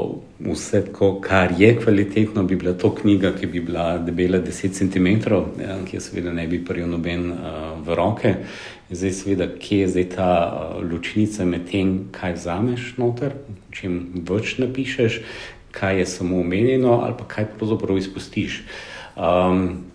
vse 0.44 0.84
tako, 0.90 1.14
kar 1.24 1.56
je 1.56 1.72
kvalitetno, 1.80 2.44
bi 2.44 2.60
bila 2.60 2.76
to 2.76 2.92
knjiga, 2.94 3.32
ki 3.40 3.48
bi 3.48 3.64
bila 3.64 3.88
debela 3.96 4.42
10 4.44 4.76
cm, 4.76 5.08
ja, 5.64 5.80
ki 5.88 5.96
jo 5.96 6.04
seveda 6.04 6.36
ne 6.36 6.44
bi 6.46 6.60
prijel 6.64 6.92
noben 6.92 7.30
uh, 7.32 7.72
v 7.80 7.96
roke. 7.96 8.34
Zdaj, 8.92 9.16
seveda, 9.22 9.48
kje 9.56 9.80
je 9.86 9.88
zdaj 9.96 10.10
ta 10.14 10.30
uh, 10.46 10.78
ločnica 10.84 11.48
med 11.48 11.64
tem, 11.72 11.96
kaj 12.12 12.36
vzameš 12.36 12.92
noter, 13.00 13.40
čim 13.74 13.98
več 14.28 14.58
napišeš, 14.60 15.22
kaj 15.80 15.98
je 15.98 16.06
samo 16.06 16.40
omenjeno, 16.40 17.00
ali 17.04 17.14
pa 17.18 17.24
kaj 17.24 17.46
pravzaprav 17.58 17.98
izpustiš. 17.98 18.62
Um, 19.16 19.88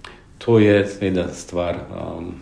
To 0.45 0.59
je 0.59 0.87
seveda 0.87 1.27
stvar 1.33 1.75
um, 1.75 2.33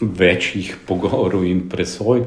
večjih 0.00 0.76
pogovorov 0.88 1.44
in 1.44 1.66
presoj, 1.68 2.22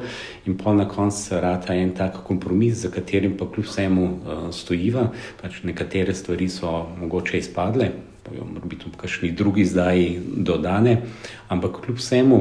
in 0.45 0.57
pa 0.57 0.73
na 0.73 0.85
koncu 0.87 1.17
se 1.17 1.41
rata 1.41 1.73
en 1.73 1.95
tak 1.97 2.19
kompromis, 2.27 2.75
za 2.85 2.91
katerim 2.93 3.33
pa 3.37 3.47
kljub 3.49 3.65
vsemu 3.65 4.03
uh, 4.03 4.43
stojiva. 4.53 5.07
Pač 5.41 5.63
nekatere 5.63 6.13
stvari 6.13 6.49
so 6.49 6.85
mogoče 6.99 7.37
izpadle, 7.37 7.89
pa 8.23 8.31
mora 8.45 8.65
biti 8.65 8.83
tudi 8.83 8.97
kakšni 8.97 9.31
drugi 9.31 9.65
zdaj 9.65 10.19
dodane, 10.37 11.01
ampak 11.49 11.81
kljub 11.85 11.97
vsemu. 11.97 12.37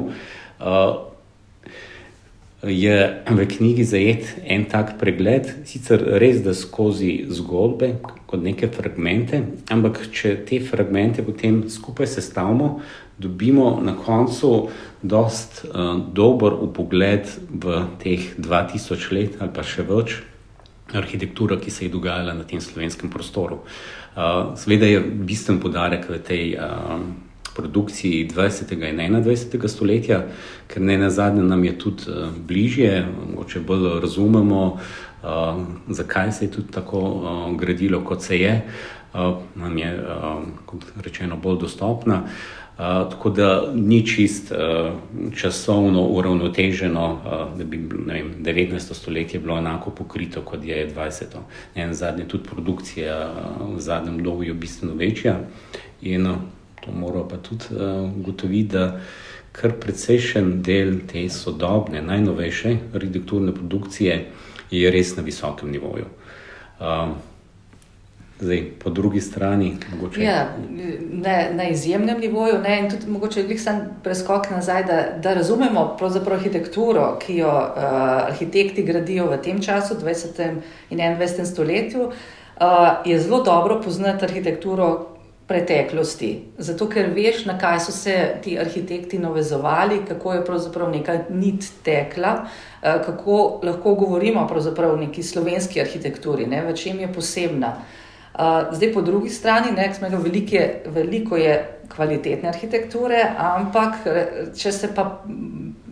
Uh, 0.61 1.12
je 2.63 3.23
v 3.27 3.47
knjigi 3.47 3.85
zajet 3.85 4.29
en 4.47 4.65
tak 4.71 4.95
pregled, 4.99 5.49
sicer 5.67 5.99
res 6.23 6.43
da 6.45 6.55
skozi 6.55 7.27
zgodbe, 7.27 7.97
kot 8.31 8.43
neke 8.43 8.69
fragmente, 8.71 9.43
ampak 9.71 10.05
če 10.15 10.37
te 10.47 10.61
fragmente 10.63 11.25
potem 11.27 11.65
skupaj 11.71 12.07
sestavimo, 12.07 12.77
dobimo 13.19 13.81
na 13.83 13.97
koncu 13.99 14.71
dost 15.03 15.65
uh, 15.67 15.99
dober 16.15 16.55
upogled 16.55 17.27
v 17.51 17.83
teh 18.03 18.31
2000 18.39 19.11
let 19.15 19.43
ali 19.43 19.51
pa 19.55 19.67
še 19.67 19.83
več 19.87 20.23
arhitektura, 20.93 21.57
ki 21.57 21.71
se 21.71 21.87
je 21.87 21.93
dogajala 21.93 22.35
na 22.37 22.45
tem 22.45 22.61
slovenskem 22.61 23.11
prostoru. 23.11 23.63
Uh, 24.13 24.53
Sveda 24.61 24.87
je 24.87 25.01
bistven 25.01 25.59
podarek 25.59 26.09
v 26.11 26.19
tej 26.21 26.45
uh, 26.57 27.01
produkciji 27.57 28.29
20. 28.29 28.73
in 28.73 28.97
21. 28.99 29.69
stoletja, 29.69 30.25
ker 30.67 30.83
ne 30.83 30.99
na 30.99 31.11
zadnje 31.11 31.43
nam 31.43 31.65
je 31.65 31.79
tudi 31.79 32.03
uh, 32.09 32.29
bližje, 32.49 33.07
mogoče 33.31 33.61
bolj 33.61 34.01
razumemo, 34.01 34.65
uh, 35.23 35.63
zakaj 35.89 36.33
se 36.33 36.45
je 36.45 36.51
tudi 36.51 36.73
tako 36.73 37.01
uh, 37.01 37.57
gradilo, 37.57 38.01
kot 38.05 38.23
se 38.23 38.41
je, 38.41 38.63
nam 39.55 39.79
je, 39.79 40.05
kot 40.67 40.85
rečeno, 41.05 41.37
bolj 41.37 41.59
dostopna. 41.61 42.23
Tako 42.77 43.31
da 43.31 43.73
ni 43.75 44.07
čist 44.07 44.53
časovno 45.37 46.03
uravnoteženo, 46.03 47.21
da 47.59 47.65
bi 47.65 47.77
vem, 48.07 48.33
19. 48.41 48.95
stoletje 48.95 49.41
bilo 49.41 49.59
enako 49.59 49.91
pokrito 49.91 50.41
kot 50.41 50.65
je 50.65 50.91
20. 50.95 51.25
Ne, 51.77 51.95
zadnje 51.95 52.25
tudi 52.29 52.49
produkcija 52.49 53.33
v 53.77 53.81
zadnjem 53.81 54.15
obdobju 54.15 54.55
bistveno 54.55 54.95
večja. 54.95 55.37
In, 56.03 56.27
to 56.85 56.93
moramo 56.93 57.29
pa 57.29 57.37
tudi 57.37 57.65
uh, 57.71 58.11
ugotoviti, 58.19 58.69
da 58.77 59.01
kar 59.53 59.73
precejšen 59.81 60.63
del 60.63 61.03
te 61.09 61.29
sodobne, 61.29 62.03
najnovejše 62.03 62.77
arhitekturne 62.95 63.55
produkcije 63.55 64.17
je 64.71 64.91
res 64.91 65.17
na 65.17 65.23
visokem 65.23 65.71
nivoju. 65.71 66.09
Uh, 66.81 67.13
Zdaj, 68.43 68.63
po 68.85 68.91
drugi 68.91 69.21
strani, 69.21 69.77
mogoče. 69.93 70.23
Ja, 70.23 70.49
ne, 71.13 71.51
na 71.55 71.69
izjemnem 71.69 72.21
nivoju, 72.21 72.59
ne, 72.59 72.79
in 72.81 72.89
tudi 72.91 73.07
mogoče 73.07 73.43
velik 73.43 73.61
sem 73.61 73.79
preskok 74.03 74.49
nazaj, 74.51 74.83
da, 74.85 74.97
da 75.23 75.35
razumemo 75.39 75.85
arhitekturo, 76.33 77.19
ki 77.23 77.37
jo 77.37 77.53
uh, 77.53 77.85
arhitekti 78.27 78.83
gradijo 78.83 79.29
v 79.31 79.39
tem 79.45 79.63
času, 79.63 79.95
20. 79.95 80.57
in 80.91 80.99
21. 80.99 81.45
stoletju. 81.45 82.03
Uh, 82.03 83.07
je 83.07 83.21
zelo 83.21 83.43
dobro 83.43 83.81
poznati 83.85 84.25
arhitekturo, 84.25 85.12
preteklosti. 85.53 86.31
Zato, 86.59 86.89
ker 86.89 87.11
veš, 87.13 87.45
na 87.45 87.59
kaj 87.61 87.81
so 87.85 87.93
se 87.93 88.15
ti 88.43 88.57
arhitekti 88.59 89.19
navezovali, 89.21 90.01
kako 90.09 90.33
je 90.33 90.45
pravzaprav 90.45 90.91
neka 90.91 91.19
nit 91.31 91.69
tekla, 91.85 92.47
eh, 92.83 93.03
kako 93.07 93.61
lahko 93.63 93.95
govorimo 93.95 94.49
o 94.93 94.97
neki 94.97 95.23
slovenski 95.23 95.81
arhitekturi, 95.81 96.47
ne, 96.47 96.63
v 96.67 96.77
čem 96.77 97.01
je 97.01 97.13
posebna. 97.13 97.75
Eh, 97.77 98.73
zdaj, 98.73 98.93
po 98.93 99.03
drugi 99.03 99.31
strani, 99.31 99.77
ne, 99.77 99.93
veliko, 100.01 100.57
je, 100.57 100.83
veliko 100.87 101.37
je 101.37 101.79
kvalitetne 101.89 102.49
arhitekture, 102.49 103.21
ampak 103.39 103.95
če 104.57 104.73
se 104.73 104.89
pa, 104.95 105.25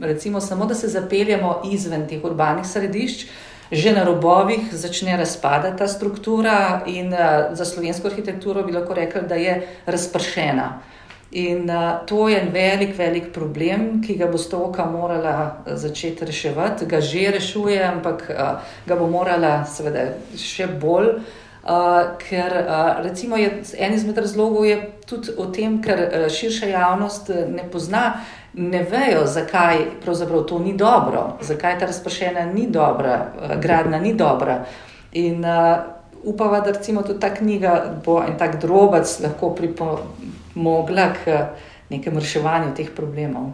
recimo, 0.01 0.41
samo 0.41 0.67
da 0.67 0.75
se 0.75 0.89
zapeljemo 0.89 1.61
izven 1.73 2.09
teh 2.09 2.25
urbanih 2.25 2.67
središč 2.67 3.27
že 3.73 3.93
na 3.93 4.05
robovih 4.05 4.75
začne 4.75 5.17
razpadati 5.17 5.79
ta 5.79 5.89
struktura, 5.89 6.83
in 6.87 7.15
uh, 7.15 7.55
za 7.55 7.65
slovensko 7.65 8.09
arhitekturo 8.09 8.63
bi 8.63 8.73
lahko 8.73 8.95
rekli, 8.95 9.23
da 9.29 9.35
je 9.35 9.63
razpršena. 9.87 10.81
In 11.31 11.71
uh, 11.71 12.07
to 12.07 12.29
je 12.29 12.41
en 12.41 12.51
velik, 12.53 12.97
velik 12.99 13.33
problem, 13.33 14.03
ki 14.03 14.17
ga 14.19 14.27
bo 14.27 14.39
stroka 14.39 14.85
morala 14.85 15.63
eh, 15.67 15.77
začeti 15.77 16.27
reševati, 16.27 16.87
ga 16.87 17.01
že 17.01 17.31
rešuje, 17.31 17.79
ampak 17.87 18.27
uh, 18.31 18.59
ga 18.87 18.97
bo 18.99 19.07
morala, 19.07 19.63
seveda, 19.65 20.09
še 20.35 20.67
bolj. 20.67 21.21
Uh, 21.61 22.17
ker 22.17 22.53
uh, 22.57 23.03
recimo 23.05 23.37
je, 23.37 23.63
en 23.79 23.95
izmed 23.95 24.19
razlogov 24.19 24.65
je 24.65 24.77
tudi 25.07 25.35
o 25.37 25.47
tem, 25.53 25.83
ker 25.83 26.01
uh, 26.01 26.29
širša 26.33 26.67
javnost 26.67 27.29
ne 27.29 27.67
pozna 27.73 28.15
ne 28.55 28.83
vejo, 28.83 29.27
zakaj 29.27 29.79
pravzaprav 30.03 30.43
to 30.43 30.59
ni 30.59 30.73
dobro, 30.77 31.37
zakaj 31.41 31.79
ta 31.79 31.87
razpršena 31.87 32.47
ni 32.47 32.67
dobra, 32.67 33.27
eh, 33.43 33.57
gradna 33.61 33.99
ni 33.99 34.15
dobra. 34.15 34.65
In 35.13 35.45
uh, 35.45 35.79
upava, 36.25 36.61
da 36.61 36.71
recimo 36.71 37.03
tudi 37.03 37.21
ta 37.21 37.35
knjiga 37.35 37.95
bo 38.05 38.23
en 38.23 38.39
tak 38.39 38.61
drobec 38.61 39.21
lahko 39.21 39.55
pripomogla 39.55 41.09
k 41.25 41.47
nekemu 41.91 42.21
reševanju 42.21 42.75
teh 42.77 42.91
problemov. 42.97 43.51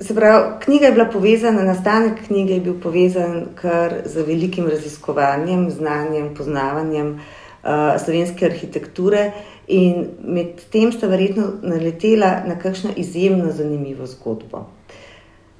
Se 0.00 0.14
pravi, 0.14 0.44
knjiga 0.64 0.86
je 0.86 0.92
bila 0.92 1.06
povezana, 1.12 1.62
nastanek 1.62 2.26
knjige 2.26 2.54
je 2.54 2.60
bil 2.60 2.74
povezan 2.82 3.46
kar 3.54 3.94
z 4.04 4.24
velikim 4.26 4.68
raziskovanjem, 4.68 5.70
znanjem, 5.70 6.34
poznavanjem 6.34 7.14
uh, 7.14 7.96
slovenske 8.04 8.46
arhitekture. 8.46 9.30
In 9.68 10.10
med 10.22 10.60
tem 10.70 10.92
sta 10.92 11.08
verjetno 11.08 11.46
naletela 11.62 12.42
na 12.46 12.58
kakšno 12.58 12.90
izjemno 12.96 13.52
zanimivo 13.52 14.06
zgodbo. 14.06 14.66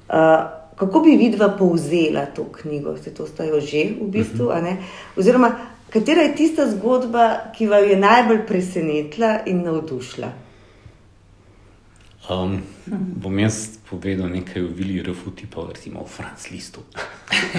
Uh, 0.07 0.45
kako 0.75 0.99
bi 0.99 1.17
vidva 1.17 1.49
povzela 1.57 2.25
to 2.35 2.45
knjigo, 2.61 2.97
se 2.97 3.13
to 3.13 3.25
stajo 3.27 3.59
že 3.59 3.83
v 4.01 4.07
bistvu? 4.07 4.45
Uh 4.45 4.51
-huh. 4.53 4.75
Oziroma, 5.17 5.51
Katera 5.89 6.21
je 6.21 6.35
tista 6.35 6.65
zgodba, 6.67 7.37
ki 7.55 7.67
vam 7.67 7.83
je 7.83 7.95
najbolj 7.95 8.45
presenetila 8.47 9.39
in 9.45 9.61
navdušila? 9.63 10.27
Um, 12.25 12.61
bom 13.15 13.39
jaz 13.39 13.77
povedal 13.89 14.27
nekaj 14.27 14.65
o 14.65 14.67
Vili 14.67 14.99
Refuti, 14.99 15.47
pa 15.47 15.63
recimo 15.69 16.01
o 16.01 16.07
Franz 16.07 16.49
Listu. 16.51 16.81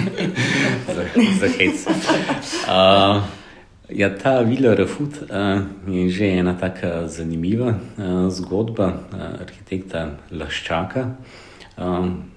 za, 0.95 1.03
za 1.39 1.47
hec. 1.57 1.87
Uh, 2.67 3.23
ja, 3.89 4.09
ta 4.13 4.41
Vila 4.41 4.75
Refut 4.75 5.25
uh, 5.25 5.65
je 5.87 6.09
že 6.09 6.25
ena 6.37 6.53
tako 6.53 7.07
zanimiva 7.07 7.73
uh, 7.73 8.29
zgodba 8.29 8.87
uh, 8.87 9.41
arhitekta 9.41 10.19
Laščaka. 10.31 11.15
Um, 11.77 12.29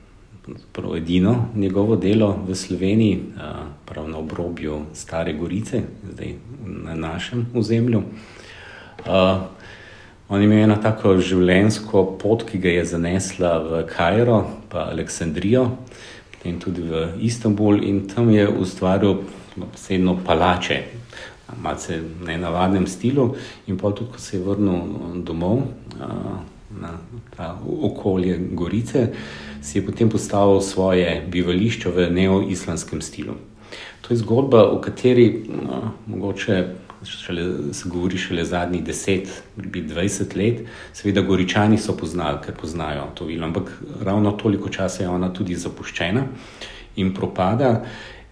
prav 0.73 0.97
edino 0.97 1.49
njegovo 1.55 1.97
delo 1.97 2.45
v 2.49 2.55
Sloveniji, 2.55 3.21
prav 3.87 4.09
na 4.09 4.19
obrobju 4.19 4.81
Stare 4.95 5.33
Gorice, 5.33 5.83
zdaj 6.13 6.35
na 6.67 6.95
našem 6.95 7.47
ozemlju. 7.55 8.03
On 10.33 10.41
je 10.41 10.47
imel 10.49 10.63
eno 10.65 10.79
tako 10.81 11.19
življenjsko 11.21 12.03
pot, 12.17 12.47
ki 12.49 12.57
ga 12.57 12.71
je 12.73 12.85
zanesla 12.95 13.51
v 13.67 13.81
Kajro, 13.85 14.39
pa 14.73 14.87
Aleksandrijo, 14.89 15.67
in 16.49 16.57
tudi 16.57 16.87
v 16.89 17.03
Istanbul, 17.21 17.83
in 17.85 18.07
tam 18.09 18.31
je 18.33 18.47
ustvaril 18.49 19.19
posebno 19.61 20.15
palače, 20.25 20.79
malce 21.61 21.99
ne 22.25 22.39
navadnem 22.41 22.89
stilu, 22.89 23.35
in 23.69 23.77
pa 23.77 23.93
tudi, 23.93 24.09
ko 24.15 24.25
se 24.25 24.39
je 24.39 24.43
vrnil 24.47 25.21
domov 25.21 25.67
na 26.81 26.95
ta 27.37 27.53
okolje 27.83 28.39
Gorice 28.57 29.11
si 29.61 29.79
je 29.79 29.87
potem 29.87 30.09
postavil 30.09 30.65
svoje 30.65 31.27
bivališče 31.29 31.93
v 31.93 32.09
neoislamskem 32.09 33.03
stilu. 33.05 33.37
To 34.01 34.15
je 34.15 34.25
zgodba, 34.25 34.65
o 34.73 34.81
kateri 34.81 35.45
no, 35.45 35.93
mogoče 36.07 36.65
šele, 37.05 37.45
govori 37.85 38.19
šele 38.19 38.45
zadnjih 38.45 38.85
10-20 38.85 40.37
let. 40.37 40.63
Seveda, 40.93 41.23
goričani 41.23 41.79
so 41.79 41.97
poznali, 41.97 42.39
ker 42.45 42.55
poznajo 42.61 43.09
to 43.15 43.25
vilo, 43.25 43.47
ampak 43.47 43.73
ravno 44.01 44.33
toliko 44.33 44.69
časa 44.69 45.03
je 45.03 45.09
ona 45.09 45.33
tudi 45.33 45.55
zapuščena 45.55 46.25
in 46.97 47.15
propada. 47.15 47.85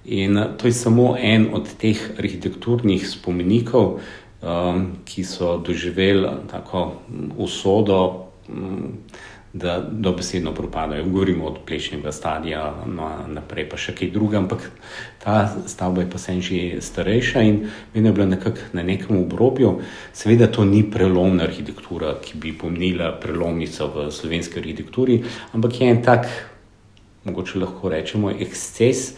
In 0.04 0.38
to 0.58 0.66
je 0.66 0.72
samo 0.72 1.14
en 1.18 1.48
od 1.54 1.68
teh 1.78 1.98
arhitekturnih 2.18 3.04
spomenikov, 3.08 4.00
um, 4.42 4.86
ki 5.04 5.24
so 5.24 5.58
doživeli 5.58 6.28
tako 6.50 7.02
usodo. 7.36 8.26
Um, 8.48 8.98
da 9.52 9.80
dobesedno 9.90 10.54
propadajo. 10.54 11.04
Govorimo 11.04 11.44
od 11.44 11.58
plešnjega 11.66 12.12
stadija 12.12 12.74
no, 12.86 13.10
naprej, 13.28 13.68
pa 13.68 13.76
še 13.76 13.94
kaj 13.98 14.12
druga, 14.14 14.38
ampak 14.38 14.68
ta 15.24 15.50
stavba 15.66 16.04
je 16.04 16.10
pa 16.10 16.18
se 16.18 16.40
že 16.40 16.80
starejša 16.80 17.42
in 17.42 17.66
vedno 17.94 18.08
je 18.08 18.14
bila 18.14 18.26
nekako 18.26 18.70
na 18.72 18.82
nekem 18.82 19.16
obrobju. 19.16 19.80
Seveda 20.12 20.46
to 20.46 20.64
ni 20.64 20.84
prelomna 20.90 21.44
arhitektura, 21.44 22.14
ki 22.22 22.38
bi 22.38 22.52
pomnila 22.52 23.12
prelomnico 23.20 23.90
v 23.94 24.10
slovenski 24.10 24.58
arhitekturi, 24.58 25.22
ampak 25.52 25.80
je 25.80 25.90
en 25.90 26.02
tak, 26.02 26.26
mogoče 27.24 27.58
lahko 27.58 27.88
rečemo, 27.88 28.30
eksces, 28.30 29.14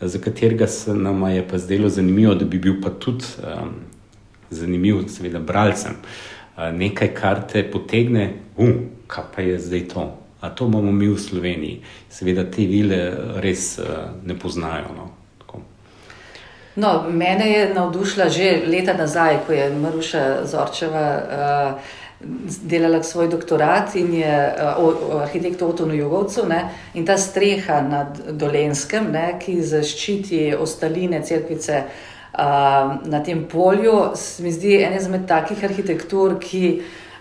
za 0.00 0.18
katerega 0.18 0.66
se 0.66 0.94
nam 0.94 1.26
je 1.30 1.48
pa 1.48 1.58
zdelo 1.58 1.88
zanimivo, 1.88 2.34
da 2.34 2.44
bi 2.44 2.58
bil 2.58 2.80
pa 2.82 2.90
tudi 2.90 3.24
um, 3.42 3.74
zanimiv, 4.50 5.08
seveda, 5.08 5.38
bralcem. 5.38 5.98
Uh, 6.56 6.70
nekaj, 6.74 7.14
kar 7.14 7.46
te 7.52 7.62
potegne, 7.70 8.32
um, 8.56 8.74
kaj 9.12 9.24
pa 9.34 9.42
je 9.44 9.58
zdaj 9.60 9.88
to. 9.92 10.10
A 10.40 10.50
to 10.50 10.66
imamo 10.66 10.92
mi 10.92 11.06
v 11.08 11.18
Sloveniji. 11.18 11.82
Seveda 12.10 12.44
te 12.50 12.64
vile 12.66 12.98
res 13.44 13.76
uh, 13.78 14.10
ne 14.26 14.38
poznajo. 14.38 14.94
No. 14.96 15.10
No, 16.76 17.04
mene 17.10 17.50
je 17.50 17.74
navdušila 17.74 18.28
že 18.28 18.62
leta 18.66 18.94
nazaj, 18.96 19.42
ko 19.46 19.52
je 19.52 19.66
Maruša 19.76 20.46
Zorčeva 20.48 21.08
uh, 21.20 21.90
delala 22.64 23.02
svoj 23.02 23.28
doktorat 23.28 23.92
in 24.00 24.14
je 24.14 24.32
uh, 24.48 24.80
o, 24.80 24.86
o 25.10 25.18
arhitektu 25.18 25.68
Otonu 25.68 25.94
Jugovcu 25.94 26.46
ne, 26.48 26.62
in 26.94 27.06
ta 27.06 27.18
streha 27.18 27.82
nad 27.82 28.16
Dolenskem, 28.30 29.12
ne, 29.12 29.36
ki 29.36 29.60
zaščiti 29.60 30.54
ostaline 30.56 31.20
crkvice 31.20 31.82
uh, 31.84 32.96
na 33.04 33.20
tem 33.20 33.44
polju, 33.44 34.16
se 34.16 34.42
mi 34.42 34.52
zdi 34.52 34.78
ena 34.80 34.96
izmed 34.96 35.28
takih 35.28 35.64
arhitektur, 35.68 36.38
ki 36.40 36.64
uh, 36.78 37.11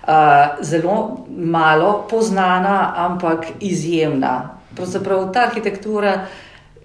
zelo 0.62 1.26
malo 1.30 2.08
poznana, 2.10 2.94
ampak 2.98 3.46
izjemna. 3.60 4.58
Pravzaprav 4.76 5.32
ta 5.34 5.40
arhitektura 5.40 6.14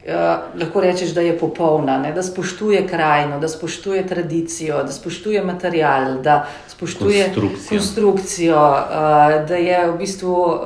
uh, 0.07 0.61
lahko 0.61 0.81
rečeš, 0.81 1.15
da 1.15 1.21
je 1.21 1.39
popolna, 1.39 1.99
ne? 1.99 2.13
da 2.13 2.23
spoštuje 2.23 2.87
krajino, 2.89 3.41
da 3.41 3.49
spoštuje 3.49 4.07
tradicijo, 4.07 4.83
da 4.83 4.93
spoštuje 4.93 5.45
material, 5.45 6.19
da 6.23 6.47
spoštuje 6.69 7.25
konstrukcijo. 7.25 7.79
konstrukcijo 7.79 8.61
uh, 8.61 9.49
da 9.49 9.57
je 9.57 9.91
v 9.91 9.99
bistvu 9.99 10.35
uh, 10.35 10.61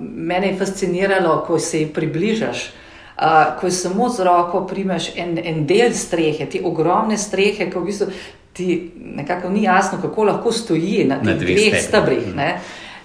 mene 0.00 0.46
je 0.52 0.58
fasciniralo, 0.58 1.44
ko 1.46 1.58
se 1.58 1.80
ji 1.80 1.92
približaš. 1.92 2.72
Uh, 3.14 3.60
ko 3.60 3.70
samo 3.70 4.08
z 4.08 4.24
roko 4.24 4.66
primeš 4.66 5.12
en, 5.16 5.38
en 5.38 5.66
del 5.66 5.92
strehe, 5.94 6.46
te 6.50 6.60
ogromne 6.64 7.18
strehe, 7.18 7.70
ki 7.70 7.78
v 7.78 7.84
bistvu 7.84 8.08
ti 8.54 8.90
nekako 9.16 9.48
ni 9.48 9.62
jasno, 9.62 9.98
kako 10.02 10.24
lahko 10.24 10.52
stoji 10.52 11.04
na 11.08 11.18
teh 11.22 11.38
dveh 11.38 11.80
stebrih. 11.82 12.30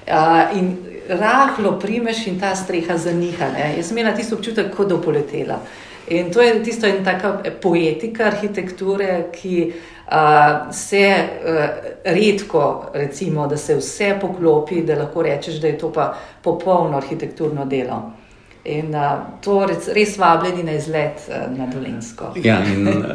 Uh, 0.10 0.58
in 0.58 0.78
rahlo 1.10 1.80
primeš 1.80 2.28
in 2.28 2.40
ta 2.40 2.56
streha 2.56 2.98
zaniha. 2.98 3.52
Ne? 3.54 3.74
Jaz 3.78 3.88
sem 3.88 3.98
imela 3.98 4.16
tisto 4.16 4.36
občutek, 4.36 4.72
kot 4.76 4.90
da 4.90 4.98
poletela. 5.02 5.60
In 6.10 6.32
to 6.34 6.42
je 6.42 6.64
tisto 6.64 6.88
ena 6.88 7.04
taka 7.06 7.34
poetika 7.62 8.26
arhitekture, 8.26 9.30
ki 9.34 9.72
uh, 9.72 10.72
se 10.74 11.04
uh, 11.18 11.58
redko, 12.06 12.92
recimo, 12.94 13.48
da 13.48 13.58
se 13.58 13.76
vse 13.78 14.16
poklopi, 14.22 14.82
da 14.86 14.98
lahko 15.02 15.22
rečeš, 15.22 15.62
da 15.62 15.68
je 15.68 15.78
to 15.78 15.92
pa 15.94 16.14
popolno 16.42 16.98
arhitekturno 16.98 17.66
delo. 17.66 18.02
In 18.66 18.96
uh, 18.96 19.40
to 19.42 19.62
res, 19.66 19.88
res 19.96 20.18
vabljeni 20.20 20.66
na 20.68 20.74
izlet 20.76 21.22
uh, 21.30 21.46
na 21.58 21.68
Dolensko. 21.72 22.34
Ja, 22.44 22.60
in 22.68 22.88
uh, 22.88 23.06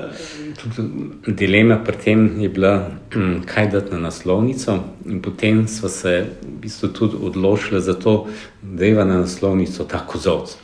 dilema 1.26 1.76
pri 1.84 1.96
tem 2.00 2.22
je 2.40 2.48
bila, 2.48 2.72
um, 3.16 3.42
kaj 3.46 3.68
dati 3.74 3.92
na 3.92 4.06
naslovnico. 4.06 4.78
In 5.04 5.20
potem 5.22 5.66
smo 5.68 5.88
se 5.88 6.14
v 6.42 6.54
bistvu 6.64 6.88
tudi 6.96 7.20
odločili 7.20 7.80
za 7.80 7.94
to, 7.94 8.26
da 8.62 8.84
je 8.84 8.94
na 9.04 9.20
naslovnico 9.20 9.84
ta 9.84 10.00
kozovc. 10.06 10.56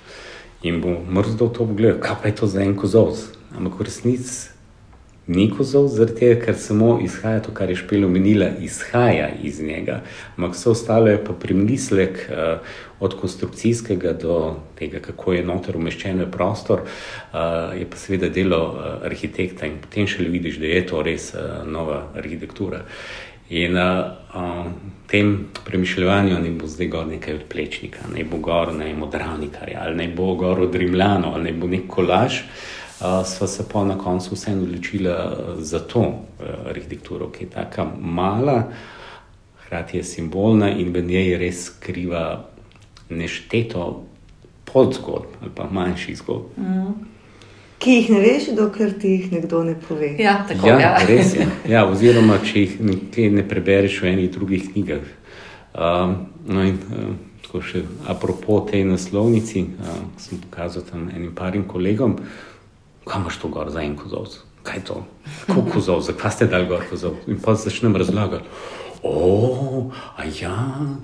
In 0.63 0.81
bo 0.81 0.97
mrzlo 1.11 1.49
to 1.49 1.67
pogledati, 1.67 2.01
kaj 2.01 2.17
pa 2.23 2.29
je 2.29 2.35
to 2.41 2.47
za 2.47 2.65
en 2.65 2.77
kozovc. 2.77 3.21
Ampak 3.57 3.81
v 3.81 3.85
resnici 3.85 4.60
ni 5.31 5.47
kozov, 5.51 5.87
zaradi 5.95 6.19
tega, 6.19 6.37
ker 6.43 6.57
samo 6.59 6.97
izhaja 7.05 7.43
to, 7.45 7.53
kar 7.55 7.71
je 7.71 7.79
špelo 7.79 8.09
menila, 8.11 8.49
izhaja 8.61 9.29
iz 9.43 9.61
njega. 9.63 10.01
Ampak 10.37 10.57
vse 10.57 10.71
ostalo 10.71 11.07
je 11.07 11.21
pa 11.25 11.33
premislek 11.33 12.25
uh, 12.27 12.67
od 13.01 13.15
konstrukcijskega 13.21 14.13
do 14.13 14.57
tega, 14.79 14.99
kako 14.99 15.33
je 15.33 15.45
noter 15.47 15.79
umeščen 15.79 16.25
v 16.25 16.31
prostor, 16.35 16.83
uh, 16.83 17.71
je 17.79 17.87
pa 17.87 17.97
seveda 18.01 18.29
delo 18.29 18.63
uh, 18.73 18.89
arhitekta 19.07 19.71
in 19.71 19.79
potem 19.85 20.11
še 20.11 20.25
le 20.25 20.35
vidiš, 20.35 20.59
da 20.59 20.73
je 20.73 20.83
to 20.91 21.03
res 21.07 21.31
uh, 21.35 21.63
nova 21.67 22.09
arhitektura. 22.19 22.83
In 23.55 23.79
na 23.79 23.87
uh, 24.35 24.67
tem 25.11 25.33
premišljanju 25.67 26.43
ne 26.43 26.51
bo 26.59 26.67
zdaj 26.71 26.91
gor 26.91 27.07
nekaj 27.07 27.39
od 27.39 27.47
plečnika, 27.51 28.11
ne 28.15 28.27
bo 28.27 28.43
gor 28.43 28.75
ne 28.75 28.91
bo 28.99 29.07
dravnikarja, 29.11 29.87
ali 29.87 29.97
ne 30.03 30.11
bo 30.15 30.35
gor 30.39 30.67
od 30.67 30.75
Rimljano, 30.75 31.35
ali 31.35 31.51
ne 31.51 31.57
bo 31.59 31.71
nek 31.71 31.87
kolaž. 31.91 32.43
Uh, 32.43 32.80
sva 33.01 33.47
se 33.47 33.65
pa 33.73 33.85
na 33.85 33.99
koncu 33.99 34.35
vseeno 34.35 34.63
odločila 34.63 35.37
za 35.59 35.79
to 35.79 36.01
uh, 36.01 36.47
arhitekturo, 36.69 37.31
ki 37.31 37.45
je 37.45 37.51
tako 37.51 37.87
mala, 38.01 38.63
hkrati 39.65 39.97
je 39.97 40.05
simbolna 40.05 40.71
in 40.71 40.93
v 40.93 41.03
njej 41.03 41.39
res 41.39 41.65
skriva 41.65 42.45
nešteto 43.11 44.05
podzgodb 44.73 45.41
ali 45.41 45.51
pa 45.55 45.69
manjših 45.71 46.19
zgodb. 46.19 46.59
Mm. 46.59 46.93
Ki 47.81 47.91
jih 47.91 48.11
ne 48.11 48.21
veš, 48.21 48.51
dokler 48.57 48.93
ti 49.01 49.09
jih 49.09 49.33
nekdo 49.33 49.63
ne 49.65 49.75
pove. 49.89 50.13
Ja, 50.19 50.45
tako, 50.49 50.69
ja, 50.69 50.81
ja. 50.81 50.93
res 51.09 51.35
je. 51.35 51.47
Ja, 51.69 51.87
oziroma, 51.93 52.37
če 52.45 52.67
jih 52.67 52.77
nekaj 52.85 53.31
ne 53.33 53.47
prebereš 53.49 54.03
v 54.03 54.13
enih 54.13 54.31
drugih 54.35 54.69
knjigah. 54.73 55.09
Um, 55.73 56.15
no 56.45 56.67
in, 56.67 56.77
uh, 56.93 57.17
tako 57.47 57.63
še 57.65 57.87
apropo 58.11 58.61
tej 58.69 58.85
naslovnici, 58.85 59.65
uh, 59.81 60.05
sem 60.21 60.43
pokazal 60.45 60.85
tam 60.85 61.09
enim 61.09 61.33
parim 61.35 61.65
kolegom, 61.65 62.19
uh, 62.21 62.50
kam 63.11 63.23
imaš 63.23 63.37
to 63.43 63.49
gor 63.49 63.71
za 63.71 63.83
en 63.83 63.97
kozovc? 63.97 64.39
Kaj 64.63 64.77
je 64.77 64.85
to? 64.85 65.03
Kako 65.47 65.63
kozovc, 65.73 66.07
zakaj 66.07 66.31
ste 66.37 66.47
dal 66.47 66.67
gor 66.71 66.85
kozovc? 66.91 67.27
In 67.27 67.41
pa 67.43 67.55
začnem 67.55 67.97
razlagati. 67.97 68.45
O, 69.03 69.91
a 70.17 70.29
ja, 70.41 70.57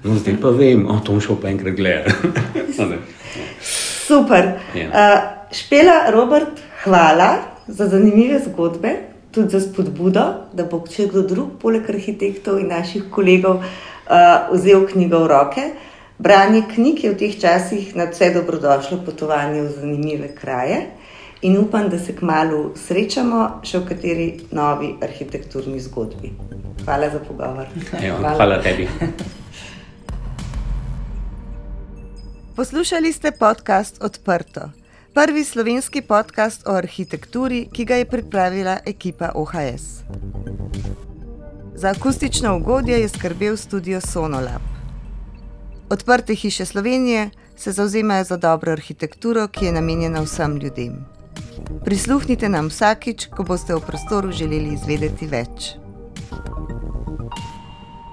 no 0.05 0.15
zdaj 0.15 0.37
pa 0.43 0.53
vem, 0.53 0.85
o 0.87 0.99
tom 1.01 1.21
šel 1.21 1.41
pa 1.43 1.49
enkrat 1.49 1.75
gledati. 1.75 2.29
Super. 4.07 4.53
Ja. 4.77 4.87
Uh, 4.87 5.57
špela 5.57 6.11
Robert, 6.13 6.61
hvala 6.85 7.31
za 7.67 7.89
zanimive 7.89 8.39
zgodbe, 8.45 8.93
tudi 9.35 9.57
za 9.57 9.61
spodbudo, 9.61 10.27
da 10.53 10.69
bo 10.69 10.85
če 10.87 11.09
kdo 11.09 11.25
drug, 11.27 11.57
poleg 11.63 11.89
arhitektov 11.91 12.61
in 12.61 12.69
naših 12.71 13.09
kolegov, 13.11 13.65
uh, 13.65 14.53
vzel 14.53 14.87
knjigo 14.93 15.25
v 15.25 15.33
roke. 15.33 15.67
Branje 16.19 16.63
knjig 16.75 17.03
je 17.05 17.11
v 17.13 17.19
teh 17.25 17.41
časih 17.41 17.97
na 17.97 18.07
vse 18.13 18.31
dobrodošlo 18.37 19.03
potovanje 19.05 19.65
v 19.65 19.73
zanimive 19.73 20.31
kraje. 20.37 20.85
In 21.43 21.59
upam, 21.59 21.89
da 21.89 21.99
se 21.99 22.17
kmalo 22.17 22.73
srečamo 22.77 23.61
še 23.63 23.79
v 23.79 23.89
kateri 23.89 24.27
novi 24.53 24.95
arhitekturni 25.03 25.81
zgodbi. 25.81 26.33
Hvala 26.85 27.11
za 27.11 27.19
pogovor. 27.19 27.67
Evo, 28.03 28.19
hvala. 28.19 28.37
hvala 28.37 28.63
tebi. 28.63 28.89
Poslušali 32.57 33.13
ste 33.13 33.33
podcast 33.33 33.99
Odprto, 34.01 34.71
prvi 35.15 35.45
slovenski 35.45 36.01
podcast 36.03 36.65
o 36.69 36.73
arhitekturi, 36.73 37.67
ki 37.73 37.85
ga 37.85 38.01
je 38.01 38.07
pripravila 38.09 38.79
ekipa 38.87 39.33
OHS. 39.35 40.07
Za 41.75 41.91
akustično 41.91 42.57
ugodje 42.57 43.01
je 43.01 43.09
skrbel 43.09 43.57
studio 43.57 44.01
Sonolab. 44.01 44.63
Odprte 45.91 46.35
hiše 46.35 46.65
Slovenije 46.65 47.31
se 47.57 47.73
zauzemajo 47.73 48.25
za 48.25 48.37
dobro 48.37 48.73
arhitekturo, 48.73 49.49
ki 49.49 49.65
je 49.67 49.73
namenjena 49.73 50.21
vsem 50.21 50.57
ljudem. 50.57 51.05
Prisluhnite 51.85 52.49
nam 52.49 52.69
vsakič, 52.69 53.29
ko 53.37 53.45
boste 53.45 53.75
v 53.75 53.81
prostoru 53.87 54.33
želeli 54.33 54.75
izvedeti 54.75 55.27
več. 55.27 55.75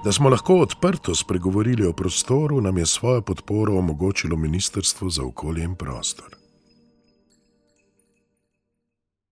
Da 0.04 0.12
smo 0.12 0.28
lahko 0.28 0.58
odprto 0.60 1.14
spregovorili 1.14 1.86
o 1.86 1.92
prostoru, 1.92 2.60
nam 2.60 2.78
je 2.78 2.86
svojo 2.86 3.22
podporo 3.22 3.78
omogočilo 3.78 4.36
Ministrstvo 4.36 5.10
za 5.10 5.24
okolje 5.24 5.64
in 5.64 5.74
prostor. 5.74 6.33